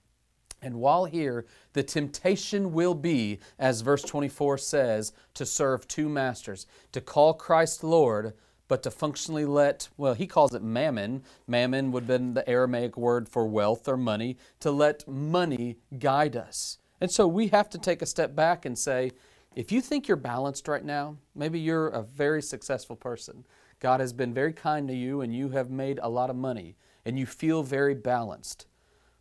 And 0.61 0.75
while 0.75 1.05
here, 1.05 1.45
the 1.73 1.83
temptation 1.83 2.71
will 2.71 2.95
be, 2.95 3.39
as 3.59 3.81
verse 3.81 4.01
24 4.01 4.57
says, 4.57 5.11
to 5.33 5.45
serve 5.45 5.87
two 5.87 6.07
masters, 6.07 6.65
to 6.93 7.01
call 7.01 7.33
Christ 7.33 7.83
Lord, 7.83 8.33
but 8.67 8.83
to 8.83 8.91
functionally 8.91 9.45
let, 9.45 9.89
well, 9.97 10.13
he 10.13 10.27
calls 10.27 10.53
it 10.53 10.63
mammon. 10.63 11.23
Mammon 11.47 11.91
would 11.91 12.03
have 12.03 12.07
been 12.07 12.33
the 12.33 12.47
Aramaic 12.49 12.97
word 12.97 13.27
for 13.29 13.45
wealth 13.45 13.87
or 13.87 13.97
money, 13.97 14.37
to 14.61 14.71
let 14.71 15.07
money 15.07 15.77
guide 15.99 16.35
us. 16.35 16.77
And 17.01 17.11
so 17.11 17.27
we 17.27 17.47
have 17.49 17.69
to 17.71 17.77
take 17.77 18.01
a 18.01 18.07
step 18.07 18.35
back 18.35 18.65
and 18.65 18.77
say, 18.77 19.11
if 19.55 19.71
you 19.71 19.81
think 19.81 20.07
you're 20.07 20.17
balanced 20.17 20.67
right 20.67 20.83
now, 20.83 21.17
maybe 21.35 21.59
you're 21.59 21.89
a 21.89 22.01
very 22.01 22.41
successful 22.41 22.95
person. 22.95 23.45
God 23.79 23.99
has 23.99 24.13
been 24.13 24.33
very 24.33 24.53
kind 24.53 24.87
to 24.87 24.95
you 24.95 25.21
and 25.21 25.35
you 25.35 25.49
have 25.49 25.69
made 25.69 25.99
a 26.01 26.09
lot 26.09 26.29
of 26.29 26.35
money 26.35 26.75
and 27.05 27.19
you 27.19 27.25
feel 27.25 27.63
very 27.63 27.93
balanced. 27.93 28.65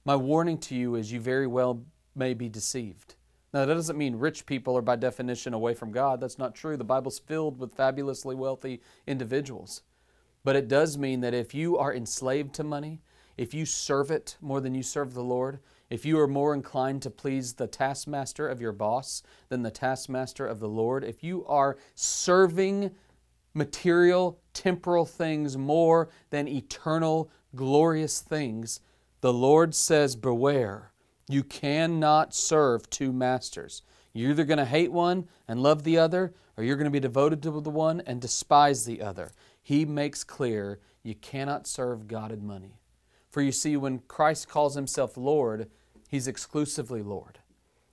My 0.04 0.16
warning 0.16 0.58
to 0.58 0.74
you 0.74 0.94
is 0.94 1.12
you 1.12 1.20
very 1.20 1.46
well 1.46 1.84
may 2.14 2.34
be 2.34 2.48
deceived. 2.48 3.16
Now, 3.52 3.66
that 3.66 3.74
doesn't 3.74 3.98
mean 3.98 4.16
rich 4.16 4.46
people 4.46 4.76
are 4.76 4.82
by 4.82 4.96
definition 4.96 5.52
away 5.52 5.74
from 5.74 5.92
God. 5.92 6.20
That's 6.20 6.38
not 6.38 6.54
true. 6.54 6.76
The 6.76 6.84
Bible's 6.84 7.18
filled 7.18 7.58
with 7.58 7.74
fabulously 7.74 8.34
wealthy 8.34 8.80
individuals. 9.06 9.82
But 10.42 10.56
it 10.56 10.68
does 10.68 10.96
mean 10.96 11.20
that 11.20 11.34
if 11.34 11.54
you 11.54 11.76
are 11.76 11.94
enslaved 11.94 12.54
to 12.54 12.64
money, 12.64 13.02
if 13.36 13.54
you 13.54 13.66
serve 13.66 14.10
it 14.10 14.36
more 14.40 14.60
than 14.60 14.74
you 14.74 14.82
serve 14.82 15.14
the 15.14 15.22
Lord, 15.22 15.60
if 15.90 16.06
you 16.06 16.18
are 16.18 16.26
more 16.26 16.54
inclined 16.54 17.02
to 17.02 17.10
please 17.10 17.54
the 17.54 17.66
taskmaster 17.66 18.48
of 18.48 18.60
your 18.60 18.72
boss 18.72 19.22
than 19.50 19.62
the 19.62 19.70
taskmaster 19.70 20.46
of 20.46 20.58
the 20.58 20.68
Lord, 20.68 21.04
if 21.04 21.22
you 21.22 21.44
are 21.46 21.76
serving 21.94 22.92
material, 23.54 24.40
temporal 24.54 25.04
things 25.04 25.58
more 25.58 26.08
than 26.30 26.48
eternal, 26.48 27.30
glorious 27.54 28.20
things, 28.20 28.80
the 29.20 29.32
Lord 29.32 29.74
says, 29.74 30.16
Beware, 30.16 30.91
you 31.32 31.42
cannot 31.42 32.34
serve 32.34 32.88
two 32.90 33.12
masters. 33.12 33.82
You're 34.12 34.30
either 34.30 34.44
going 34.44 34.58
to 34.58 34.64
hate 34.64 34.92
one 34.92 35.28
and 35.48 35.62
love 35.62 35.84
the 35.84 35.98
other, 35.98 36.34
or 36.56 36.64
you're 36.64 36.76
going 36.76 36.84
to 36.84 36.90
be 36.90 37.00
devoted 37.00 37.42
to 37.42 37.60
the 37.60 37.70
one 37.70 38.02
and 38.06 38.20
despise 38.20 38.84
the 38.84 39.00
other. 39.00 39.32
He 39.62 39.84
makes 39.84 40.24
clear 40.24 40.80
you 41.02 41.14
cannot 41.14 41.66
serve 41.66 42.08
God 42.08 42.30
and 42.30 42.42
money. 42.42 42.78
For 43.30 43.40
you 43.40 43.52
see, 43.52 43.76
when 43.76 44.00
Christ 44.00 44.48
calls 44.48 44.74
himself 44.74 45.16
Lord, 45.16 45.70
he's 46.08 46.28
exclusively 46.28 47.02
Lord. 47.02 47.38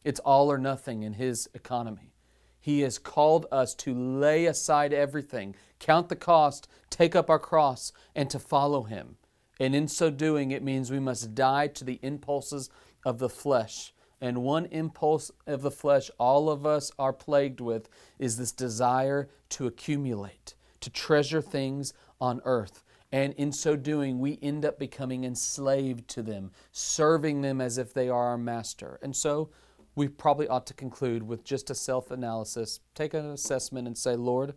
It's 0.04 0.20
all 0.20 0.52
or 0.52 0.58
nothing 0.58 1.04
in 1.04 1.14
his 1.14 1.50
economy. 1.54 2.12
He 2.60 2.82
has 2.82 3.00
called 3.00 3.46
us 3.52 3.74
to 3.76 3.94
lay 3.94 4.46
aside 4.46 4.92
everything, 4.92 5.56
count 5.80 6.10
the 6.10 6.16
cost, 6.18 6.68
take 6.90 7.16
up 7.16 7.30
our 7.30 7.40
cross, 7.40 7.94
and 8.14 8.30
to 8.30 8.40
follow 8.40 8.84
him. 8.84 9.16
And 9.60 9.76
in 9.76 9.88
so 9.88 10.10
doing, 10.10 10.52
it 10.52 10.64
means 10.64 10.90
we 10.90 11.00
must 11.00 11.36
die 11.36 11.68
to 11.68 11.84
the 11.84 12.00
impulses 12.02 12.70
of 13.06 13.20
the 13.20 13.30
flesh. 13.30 13.94
And 14.22 14.44
one 14.44 14.66
impulse 14.68 15.32
of 15.48 15.62
the 15.62 15.72
flesh 15.72 16.10
all 16.18 16.50
of 16.50 16.66
us 16.66 16.92
are 17.00 17.14
plagued 17.14 17.62
with 17.62 17.90
is 18.18 18.38
this 18.38 18.52
desire 18.52 19.30
to 19.50 19.68
accumulate, 19.68 20.56
to 20.82 20.90
treasure 20.90 21.42
things 21.42 21.94
on 22.20 22.42
earth. 22.46 22.84
And 23.12 23.34
in 23.34 23.52
so 23.52 23.76
doing, 23.76 24.20
we 24.20 24.38
end 24.42 24.66
up 24.66 24.78
becoming 24.78 25.24
enslaved 25.24 26.08
to 26.10 26.22
them, 26.22 26.52
serving 26.72 27.42
them 27.42 27.60
as 27.60 27.78
if 27.78 27.94
they 27.94 28.08
are 28.08 28.28
our 28.28 28.38
master. 28.38 29.00
And 29.02 29.16
so 29.16 29.50
we 29.96 30.08
probably 30.08 30.48
ought 30.48 30.68
to 30.68 30.74
conclude 30.74 31.24
with 31.24 31.44
just 31.44 31.70
a 31.70 31.76
self 31.76 32.12
analysis, 32.12 32.82
take 32.94 33.14
an 33.14 33.26
assessment, 33.26 33.88
and 33.88 33.98
say, 33.98 34.16
Lord, 34.16 34.54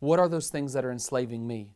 what 0.00 0.18
are 0.18 0.28
those 0.28 0.50
things 0.50 0.72
that 0.72 0.84
are 0.84 0.90
enslaving 0.90 1.46
me? 1.46 1.70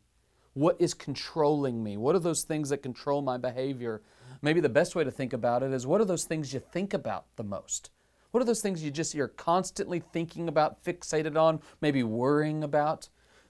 What 0.54 0.76
is 0.80 0.94
controlling 0.94 1.82
me? 1.82 1.96
What 1.96 2.16
are 2.16 2.20
those 2.20 2.42
things 2.42 2.70
that 2.70 2.78
control 2.82 3.22
my 3.22 3.36
behavior? 3.36 4.02
Maybe 4.42 4.60
the 4.60 4.68
best 4.68 4.94
way 4.94 5.04
to 5.04 5.10
think 5.10 5.32
about 5.32 5.62
it 5.62 5.72
is 5.72 5.86
what 5.86 6.00
are 6.00 6.06
those 6.06 6.24
things 6.24 6.52
you 6.52 6.60
think 6.60 6.92
about 6.92 7.26
the 7.36 7.44
most? 7.44 7.90
What 8.30 8.40
are 8.40 8.46
those 8.46 8.60
things 8.60 8.82
you 8.82 8.90
just 8.90 9.14
you're 9.14 9.28
constantly 9.28 10.00
thinking 10.00 10.48
about, 10.48 10.84
fixated 10.84 11.36
on, 11.36 11.60
maybe 11.80 12.02
worrying 12.02 12.62
about? 12.64 13.08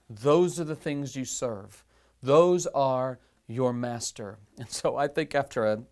Those 0.09 0.59
are 0.59 0.65
the 0.65 0.77
things 0.77 1.17
you 1.17 1.25
serve. 1.25 1.85
Those 2.23 2.67
are 2.69 3.19
your 3.47 3.73
master. 3.73 4.39
And 4.59 4.71
so 4.71 4.97
I 4.97 5.09
think 5.09 5.35
after 5.35 5.67
a, 5.67 5.83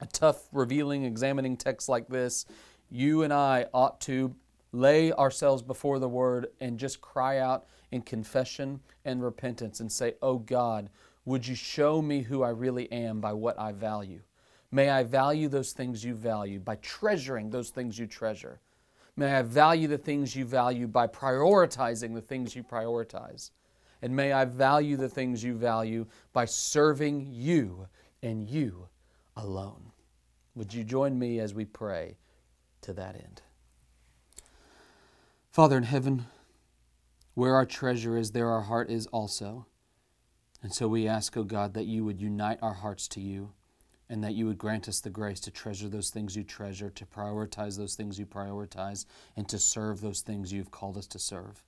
a 0.00 0.06
tough, 0.06 0.48
revealing, 0.52 1.04
examining 1.04 1.56
text 1.56 1.88
like 1.88 2.08
this, 2.08 2.46
you 2.90 3.22
and 3.22 3.32
I 3.32 3.66
ought 3.72 4.00
to 4.02 4.34
lay 4.72 5.12
ourselves 5.12 5.62
before 5.62 5.98
the 5.98 6.08
Word 6.08 6.48
and 6.60 6.78
just 6.78 7.00
cry 7.00 7.38
out 7.38 7.66
in 7.94 8.02
confession 8.02 8.80
and 9.04 9.22
repentance 9.22 9.78
and 9.78 9.90
say, 9.90 10.14
Oh 10.20 10.38
God, 10.38 10.90
would 11.24 11.46
you 11.46 11.54
show 11.54 12.02
me 12.02 12.22
who 12.22 12.42
I 12.42 12.50
really 12.50 12.90
am 12.90 13.20
by 13.20 13.32
what 13.32 13.58
I 13.58 13.72
value? 13.72 14.20
May 14.72 14.90
I 14.90 15.04
value 15.04 15.48
those 15.48 15.72
things 15.72 16.04
you 16.04 16.14
value 16.14 16.58
by 16.58 16.74
treasuring 16.76 17.50
those 17.50 17.70
things 17.70 17.96
you 17.96 18.08
treasure. 18.08 18.60
May 19.16 19.32
I 19.32 19.42
value 19.42 19.86
the 19.86 19.96
things 19.96 20.34
you 20.34 20.44
value 20.44 20.88
by 20.88 21.06
prioritizing 21.06 22.14
the 22.14 22.20
things 22.20 22.56
you 22.56 22.64
prioritize. 22.64 23.52
And 24.02 24.14
may 24.14 24.32
I 24.32 24.44
value 24.44 24.96
the 24.96 25.08
things 25.08 25.44
you 25.44 25.54
value 25.54 26.04
by 26.32 26.46
serving 26.46 27.28
you 27.30 27.86
and 28.24 28.42
you 28.42 28.88
alone. 29.36 29.92
Would 30.56 30.74
you 30.74 30.82
join 30.82 31.16
me 31.16 31.38
as 31.38 31.54
we 31.54 31.64
pray 31.64 32.16
to 32.82 32.92
that 32.94 33.14
end? 33.14 33.42
Father 35.52 35.78
in 35.78 35.84
heaven, 35.84 36.26
where 37.34 37.54
our 37.54 37.66
treasure 37.66 38.16
is, 38.16 38.30
there 38.30 38.50
our 38.50 38.62
heart 38.62 38.90
is 38.90 39.06
also. 39.08 39.66
And 40.62 40.72
so 40.72 40.88
we 40.88 41.06
ask, 41.06 41.36
O 41.36 41.40
oh 41.40 41.44
God, 41.44 41.74
that 41.74 41.86
you 41.86 42.04
would 42.04 42.20
unite 42.20 42.58
our 42.62 42.74
hearts 42.74 43.06
to 43.08 43.20
you 43.20 43.52
and 44.08 44.22
that 44.22 44.34
you 44.34 44.46
would 44.46 44.58
grant 44.58 44.88
us 44.88 45.00
the 45.00 45.10
grace 45.10 45.40
to 45.40 45.50
treasure 45.50 45.88
those 45.88 46.10
things 46.10 46.36
you 46.36 46.44
treasure, 46.44 46.90
to 46.90 47.06
prioritize 47.06 47.76
those 47.76 47.94
things 47.94 48.18
you 48.18 48.26
prioritize, 48.26 49.06
and 49.36 49.48
to 49.48 49.58
serve 49.58 50.00
those 50.00 50.20
things 50.20 50.52
you've 50.52 50.70
called 50.70 50.96
us 50.96 51.06
to 51.06 51.18
serve. 51.18 51.64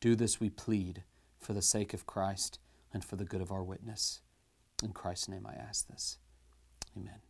Do 0.00 0.14
this, 0.14 0.40
we 0.40 0.48
plead, 0.48 1.02
for 1.38 1.52
the 1.52 1.62
sake 1.62 1.92
of 1.92 2.06
Christ 2.06 2.60
and 2.92 3.04
for 3.04 3.16
the 3.16 3.24
good 3.24 3.40
of 3.40 3.50
our 3.50 3.64
witness. 3.64 4.20
In 4.82 4.92
Christ's 4.92 5.28
name 5.28 5.46
I 5.46 5.54
ask 5.54 5.88
this. 5.88 6.18
Amen. 6.96 7.25